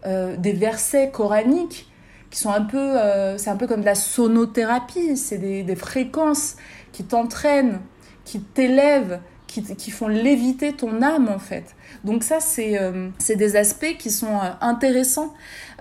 [0.04, 1.92] des versets coraniques
[2.32, 2.96] qui sont un peu,
[3.38, 6.56] c'est un peu comme de la sonothérapie, c'est des, des fréquences
[6.92, 7.82] qui t'entraînent,
[8.26, 9.20] qui t'élèvent,
[9.52, 11.76] qui, font léviter ton âme en fait.
[12.06, 15.34] Donc ça, c'est euh, des aspects qui sont euh, intéressants.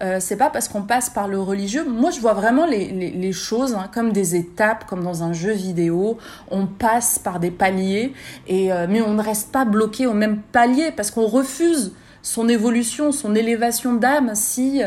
[0.03, 1.85] Euh, c'est pas parce qu'on passe par le religieux.
[1.85, 5.33] Moi, je vois vraiment les, les, les choses hein, comme des étapes, comme dans un
[5.33, 6.19] jeu vidéo.
[6.51, 8.15] On passe par des paliers,
[8.49, 11.93] et, euh, mais on ne reste pas bloqué au même palier parce qu'on refuse
[12.23, 14.83] son évolution, son élévation d'âme si...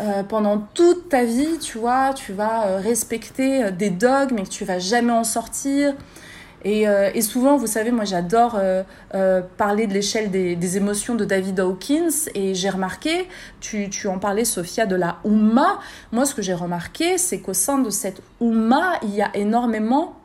[0.00, 4.64] Euh, pendant toute ta vie, tu vois, tu vas respecter des dogmes et que tu
[4.64, 5.92] vas jamais en sortir,
[6.66, 8.82] euh, et, souvent, vous savez, moi j'adore euh,
[9.14, 13.28] euh, parler de l'échelle des, émotions de David Hawkins et j'ai remarqué,
[13.60, 15.80] tu, tu, en parlais Sophia, de la Oumma.
[16.12, 20.16] Moi ce que j'ai remarqué, c'est qu'au sein de cette Oumma, il y a énormément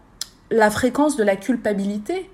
[0.51, 2.29] la fréquence de la culpabilité,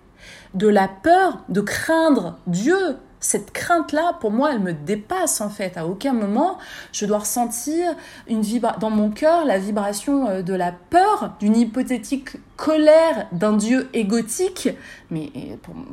[0.53, 5.77] de la peur, de craindre Dieu, cette crainte-là, pour moi, elle me dépasse en fait.
[5.77, 6.57] À aucun moment,
[6.91, 7.95] je dois ressentir
[8.27, 8.43] une
[8.79, 14.69] dans mon cœur la vibration euh, de la peur, d'une hypothétique colère d'un Dieu égotique.
[15.09, 15.31] Mais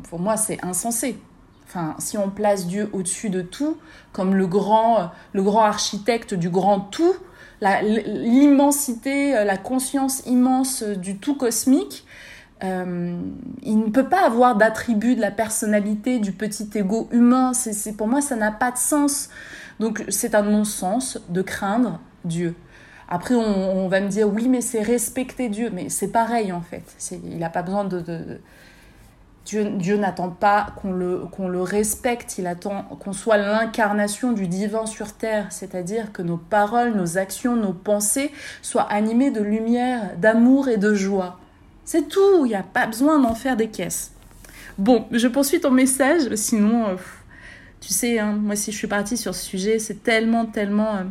[0.09, 1.18] pour, moi, c'est insensé.
[1.66, 3.76] Enfin, si on place Dieu au-dessus de tout,
[4.12, 7.14] comme le grand, euh, le grand architecte du grand tout,
[7.62, 12.05] l'immensité, euh, la conscience immense du tout cosmique,
[12.62, 13.16] euh,
[13.62, 17.52] il ne peut pas avoir d'attribut de la personnalité du petit ego humain.
[17.52, 19.30] C'est, pour moi, ça n'a pas de sens.
[19.78, 22.54] Donc, c'est un non-sens de craindre Dieu.
[23.08, 25.70] Après, on, va me dire, oui, mais c'est respecter Dieu.
[25.72, 26.84] Mais c'est pareil, en fait.
[27.12, 28.40] il n'a pas besoin de...
[29.46, 34.46] Dieu, Dieu n'attend pas qu'on le, qu'on le respecte, il attend qu'on soit l'incarnation du
[34.46, 38.30] divin sur terre, c'est-à-dire que nos paroles, nos actions, nos pensées
[38.61, 41.39] soient animées de lumière, d'amour et de joie.
[41.93, 44.12] C'est tout, il n'y a pas besoin d'en faire des caisses.
[44.78, 46.95] Bon, je poursuis ton message, sinon, euh,
[47.80, 51.03] tu sais, hein, moi si je suis partie sur ce sujet, c'est tellement, tellement euh,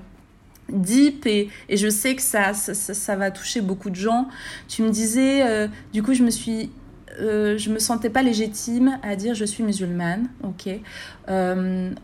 [0.70, 4.30] deep et, je sais que ça ça, va toucher beaucoup de gens.
[4.70, 6.72] Tu me disais, euh, du coup, je me suis
[7.18, 10.80] je me sentais pas légitime à dire je suis musulmane, ok.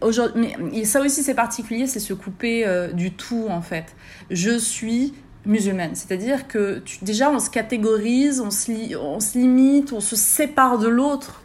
[0.01, 3.95] aujourd'hui, mais ça aussi c'est particulier, c'est se couper du tout en fait.
[4.29, 5.13] Je suis
[5.45, 5.95] musulmane.
[5.95, 11.43] C'est-à-dire que déjà, on se catégorise, on se, limite, on se sépare de l'autre.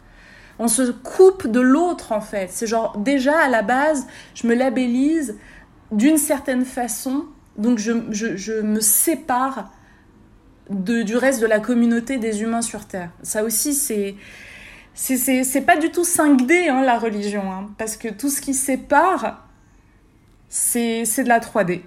[0.59, 2.49] On se coupe de l'autre, en fait.
[2.51, 5.37] C'est genre, déjà, à la base, je me labellise
[5.91, 7.25] d'une certaine façon,
[7.57, 9.71] donc je, me sépare
[10.69, 13.09] du reste de la communauté des humains sur Terre.
[13.23, 14.15] Ça aussi, c'est...
[14.93, 19.47] C'est pas du tout 5D, hein, la religion, hein, parce que tout ce qui sépare,
[20.49, 21.81] c'est de la 3D.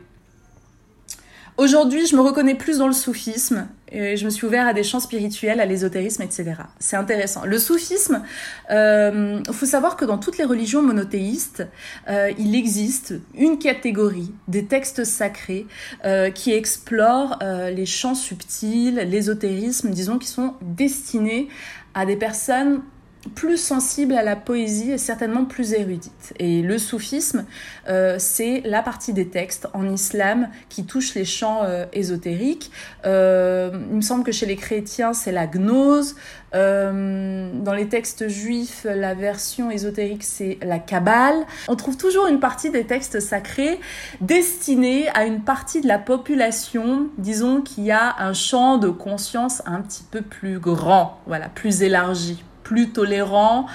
[1.56, 4.82] Aujourd'hui, je me reconnais plus dans le soufisme et je me suis ouvert à des
[4.82, 6.54] champs spirituels, à l'ésotérisme, etc.
[6.80, 7.44] C'est intéressant.
[7.44, 8.24] Le soufisme,
[8.70, 11.64] il euh, faut savoir que dans toutes les religions monothéistes,
[12.08, 15.66] euh, il existe une catégorie des textes sacrés
[16.04, 21.48] euh, qui explorent euh, les champs subtils, l'ésotérisme, disons, qui sont destinés
[21.94, 22.82] à des personnes
[23.28, 26.34] plus sensible à la poésie et certainement plus érudite.
[26.38, 27.44] Et le soufisme,
[27.88, 32.70] euh, c'est la partie des textes en islam qui touche les chants euh, ésotériques.
[33.06, 36.16] Euh, il me semble que chez les chrétiens, c'est la gnose.
[36.52, 41.46] dans les textes juifs, la version ésotérique, c'est la Kabbale.
[41.68, 43.80] On trouve toujours une partie des textes sacrés
[44.20, 49.80] destinés à une partie de la population, disons, qui a un champ de conscience un
[49.80, 53.66] petit peu plus grand, voilà, plus élargi plus tolérant,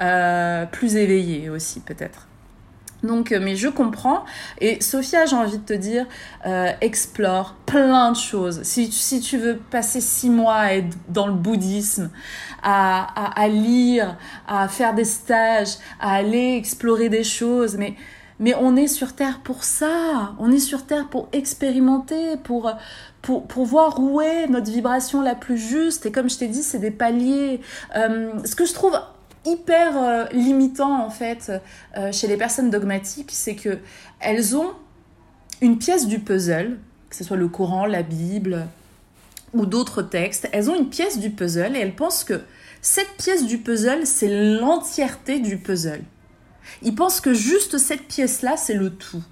[0.00, 2.26] euh, plus éveillé aussi peut-être.
[3.04, 4.24] Donc, euh, mais je comprends.
[4.60, 6.06] Et Sophia, j'ai envie de te dire,
[6.46, 8.62] euh, explore plein de choses.
[8.64, 12.10] Si, si, tu veux passer six mois à être dans le bouddhisme,
[12.62, 14.16] à, à, à, lire,
[14.48, 17.94] à faire des stages, à aller explorer des choses, mais,
[18.40, 20.34] mais on est sur Terre pour ça.
[20.38, 22.72] On est sur Terre pour expérimenter, pour,
[23.22, 26.06] pour, pour voir où est notre vibration la plus juste.
[26.06, 27.60] Et comme je t'ai dit, c'est des paliers.
[27.96, 28.98] Euh, ce que je trouve
[29.44, 31.52] hyper euh, limitant en fait
[31.96, 33.78] euh, chez les personnes dogmatiques, c'est que
[34.20, 34.72] elles ont
[35.60, 36.78] une pièce du puzzle,
[37.10, 38.66] que ce soit le Coran, la Bible
[39.54, 42.42] ou d'autres textes, elles ont une pièce du puzzle et elles pensent que
[42.82, 44.28] cette pièce du puzzle, c'est
[44.60, 46.02] l'entièreté du puzzle.
[46.82, 49.22] Ils pensent que juste cette pièce-là, c'est le tout,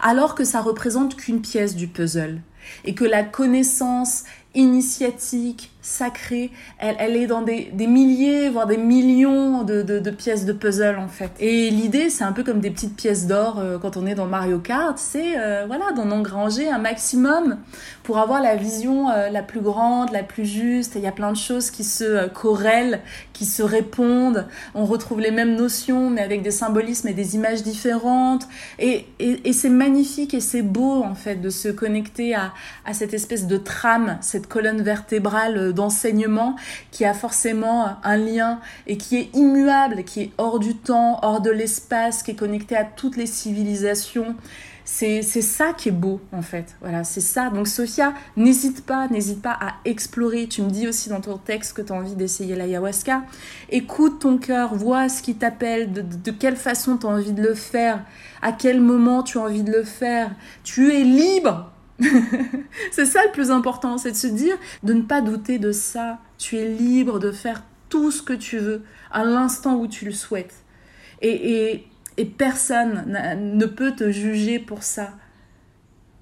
[0.00, 2.40] alors que ça représente qu'une pièce du puzzle.
[2.84, 4.24] Et que la connaissance
[4.56, 10.44] initiatique, sacrée, elle, elle est dans des, des, milliers, voire des millions de, de, pièces
[10.44, 11.30] de puzzle en fait.
[11.38, 14.26] Et l'idée, c'est un peu comme des petites pièces d'or euh, quand on est dans
[14.26, 17.58] Mario Kart, c'est euh, voilà, d'en engranger un maximum
[18.02, 20.94] pour avoir la vision euh, la plus grande, la plus juste.
[20.96, 23.00] il y a plein de choses qui se corrèlent,
[23.32, 24.48] qui se répondent.
[24.74, 28.48] On retrouve les mêmes notions, mais avec des symbolismes et des images différentes.
[28.80, 32.52] Et, et, et c'est magnifique et c'est beau en fait de se connecter à,
[32.84, 36.56] à cette espèce de trame, cette colonne vertébrale d'enseignement
[36.90, 41.40] qui a forcément un lien et qui est immuable, qui est hors du temps, hors
[41.40, 44.34] de l'espace, qui est connecté à toutes les civilisations.
[44.88, 46.76] C'est ça qui est beau en fait.
[46.80, 47.50] Voilà, c'est ça.
[47.50, 50.46] Donc Sophia, n'hésite pas, n'hésite pas à explorer.
[50.46, 53.22] Tu me dis aussi dans ton texte que tu as envie d'essayer l'ayahuasca.
[53.70, 57.42] Écoute ton cœur, vois ce qui t'appelle, de, de, quelle façon tu as envie de
[57.42, 58.04] le faire,
[58.42, 60.30] à quel moment tu as envie de le faire.
[60.62, 61.72] Tu es libre
[62.90, 66.18] c'est ça le plus important, c'est de se dire, de ne pas douter de ça.
[66.38, 70.12] Tu es libre de faire tout ce que tu veux à l'instant où tu le
[70.12, 70.54] souhaites.
[71.22, 71.86] Et,
[72.16, 73.04] et, personne
[73.56, 75.12] ne peut te juger pour ça.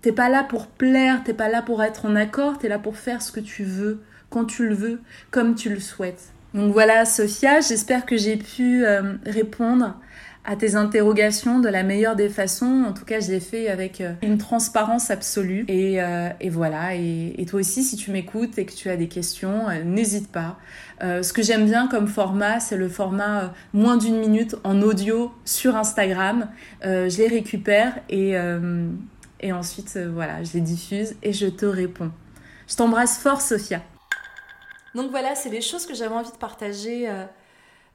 [0.03, 2.97] T'es pas là pour plaire, t'es pas là pour être en accord, t'es là pour
[2.97, 5.01] faire ce que tu veux, quand tu le veux,
[5.31, 6.33] comme tu le souhaites.
[6.53, 9.97] Donc voilà, Sophia, j'espère que j'ai pu euh, répondre
[10.45, 12.85] à tes interrogations de la meilleure des façons.
[12.87, 15.65] En tout cas, je l'ai fait avec euh, une transparence absolue.
[15.69, 16.95] Et, euh, et voilà.
[16.95, 20.31] Et, et, toi aussi, si tu m'écoutes et que tu as des questions, euh, n'hésite
[20.31, 20.59] pas.
[21.01, 25.77] ce que j'aime bien comme format, c'est le format moins d'une minute en audio sur
[25.77, 26.49] Instagram.
[26.83, 28.35] je les récupère et,
[29.41, 32.11] et ensuite, voilà, je les diffuse et je te réponds.
[32.69, 33.83] Je t'embrasse fort, Sophia.
[34.95, 37.09] Donc voilà, c'est les choses que j'avais envie de partager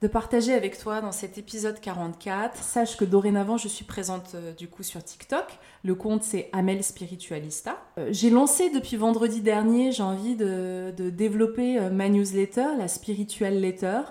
[0.02, 2.64] de partager avec toi dans cet épisode 44.
[2.64, 5.60] Sache que dorénavant, je suis présente euh, du coup sur TikTok.
[5.84, 7.78] Le compte, c'est Amel Spiritualista.
[7.98, 13.60] Euh, j'ai lancé depuis vendredi dernier, j'ai envie de, développer euh, ma newsletter, la Spiritual
[13.60, 14.02] Letter.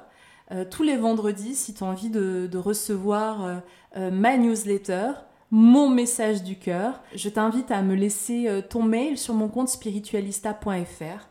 [0.71, 3.63] tous les vendredis, si tu as envie de, de recevoir
[3.95, 5.13] ma newsletter,
[5.51, 11.29] mon message du cœur, je t'invite à me laisser ton mail sur mon compte spiritualista.fr.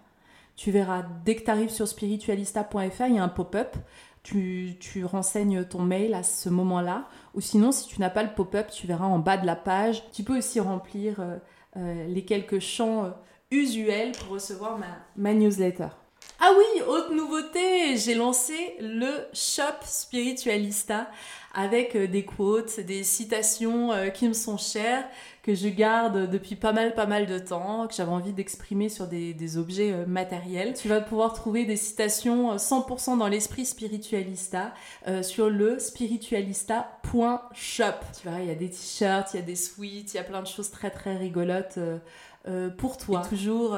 [0.55, 3.75] Tu verras, dès que tu arrives sur spiritualista.fr, il y a un pop-up
[4.79, 7.07] tu, renseignes ton mail à ce moment-là.
[7.33, 10.03] Ou sinon, si tu n'as pas le pop-up, tu verras en bas de la page.
[10.11, 11.37] Tu peux aussi remplir euh,
[11.77, 13.09] euh, les quelques champs euh,
[13.51, 15.87] usuels pour recevoir ma, ma newsletter.
[16.39, 21.09] Ah oui, autre nouveauté, j'ai lancé le shop spiritualista
[21.53, 25.05] avec des quotes, des citations qui me sont chères
[25.47, 29.07] que je garde depuis pas mal pas mal de temps, que j'avais envie d'exprimer sur
[29.07, 30.73] des, des objets euh, matériels.
[30.73, 34.73] Tu vas pouvoir trouver des citations 100% euh, dans l'esprit spiritualista
[35.07, 37.83] euh, sur le spiritualista.shop.
[38.21, 40.25] Tu vois, il y a des t-shirts, il y a des sweats, il y a
[40.25, 41.79] plein de choses très très rigolotes
[42.47, 43.23] euh, pour toi.
[43.27, 43.77] toujours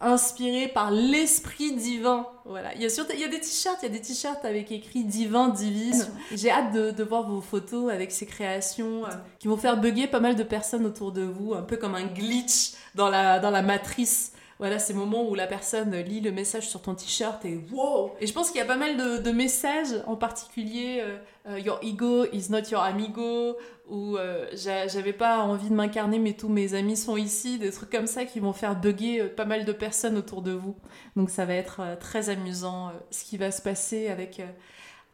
[0.00, 2.26] inspiré par l'esprit divin.
[2.44, 2.74] Voilà.
[2.74, 4.70] Il y a, surtout, il y a des t-shirts, il y a des t-shirts avec
[4.70, 6.06] écrit divin, divine.
[6.32, 10.06] J'ai hâte de, de, voir vos photos avec ces créations euh, qui vont faire bugger
[10.06, 13.50] pas mal de personnes autour de vous, un peu comme un glitch dans la, dans
[13.50, 14.32] la matrice.
[14.58, 18.26] Voilà, ces moments où la personne lit le message sur ton t-shirt et wow Et
[18.26, 21.16] je pense qu'il y a pas mal de, de messages, en particulier euh,
[21.48, 23.56] euh, Your ego is not your amigo,
[23.88, 27.90] ou euh, j'avais pas envie de m'incarner mais tous mes amis sont ici, des trucs
[27.90, 30.76] comme ça qui vont faire bugger euh, pas mal de personnes autour de vous.
[31.16, 34.42] Donc ça va être euh, très amusant ce qui va se passer avec,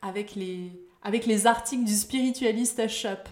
[0.03, 0.73] avec les,
[1.03, 3.29] avec les articles du spiritualiste shop.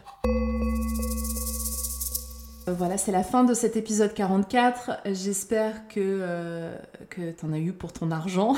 [2.69, 5.01] Euh, voilà, c'est la fin de cet épisode 44.
[5.07, 6.77] J'espère que, euh,
[7.11, 8.55] que tu en as eu pour ton argent.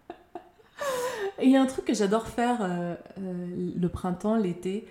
[1.42, 4.88] il y a un truc que j'adore faire euh, le printemps, l'été.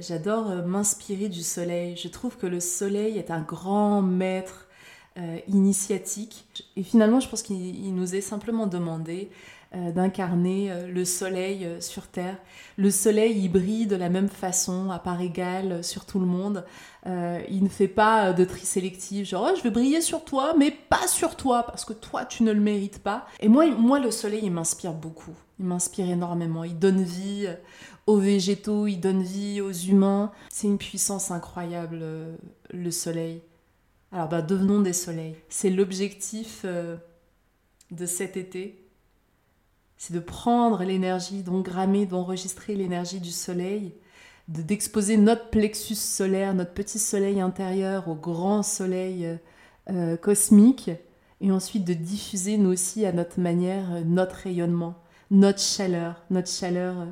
[0.00, 1.96] J'adore m'inspirer du soleil.
[1.96, 4.66] Je trouve que le soleil est un grand maître
[5.48, 6.66] initiatique.
[6.76, 9.30] Et finalement, je pense qu'il nous est simplement demandé
[9.74, 12.36] euh, d'incarner euh, le soleil euh, sur Terre.
[12.76, 16.64] Le soleil, il brille de la même façon, à part égale, sur tout le monde.
[17.04, 20.70] il ne fait pas de tri sélectif, genre oh, je vais briller sur toi, mais
[20.70, 23.26] pas sur toi, parce que toi, tu ne le mérites pas.
[23.40, 25.34] Et moi, moi le soleil, il m'inspire beaucoup.
[25.58, 26.62] Il m'inspire énormément.
[26.62, 27.48] Il donne vie
[28.06, 30.32] aux végétaux, il donne vie aux humains.
[30.50, 32.04] C'est une puissance incroyable,
[32.70, 33.42] le soleil.
[34.12, 35.36] Alors, bah, devenons des soleils.
[35.48, 38.86] C'est l'objectif de cet été
[39.96, 43.94] c'est de prendre l'énergie, d'engrammer, d'enregistrer l'énergie du soleil,
[44.48, 49.36] d'exposer notre plexus solaire, notre petit soleil intérieur au grand soleil euh,
[49.90, 50.90] euh, cosmique,
[51.40, 54.94] et ensuite de diffuser nous aussi à notre manière euh, notre rayonnement,
[55.30, 57.06] notre chaleur, notre chaleur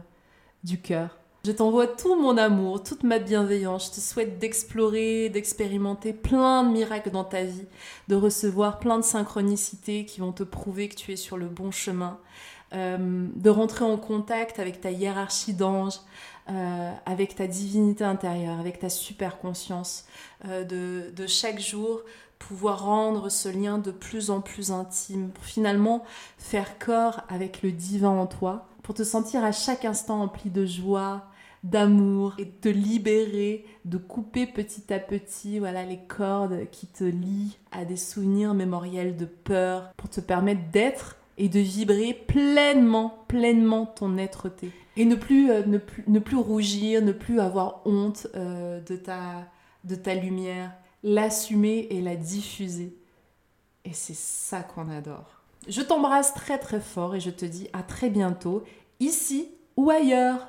[0.65, 1.19] du cœur.
[1.47, 3.89] Je t'envoie tout mon amour, toute ma bienveillance.
[3.89, 7.67] Je te souhaite d'explorer, d'expérimenter plein de miracles dans ta vie,
[8.09, 11.71] de recevoir plein de synchronicités qui vont te prouver que tu es sur le bon
[11.71, 12.19] chemin,
[12.73, 16.01] euh, de rentrer en contact avec ta hiérarchie d'ange,
[16.49, 20.07] euh, avec ta divinité intérieure, avec ta super conscience,
[20.47, 22.01] euh, de, chaque jour
[22.39, 26.05] pouvoir rendre ce lien de plus en plus intime, pour finalement
[26.39, 30.67] faire corps avec le divin en toi, pour te sentir à chaque instant empli de
[30.67, 31.25] joie,
[31.65, 37.57] d'amour et te libérer, de couper petit à petit voilà les cordes qui te lient
[37.73, 43.87] à des souvenirs mémoriels de peur pour te permettre d'être et de vibrer pleinement, pleinement
[43.87, 44.71] ton être-té.
[44.97, 48.95] Et ne plus, euh, ne, plus, ne plus rougir, ne plus avoir honte euh, de,
[48.97, 49.49] ta,
[49.83, 50.71] de ta lumière,
[51.03, 52.97] l'assumer et la diffuser.
[53.85, 55.34] Et c'est ça qu'on adore.
[55.69, 58.65] Je t'embrasse très très fort et je te dis à très bientôt,
[59.01, 60.49] ici ou ailleurs.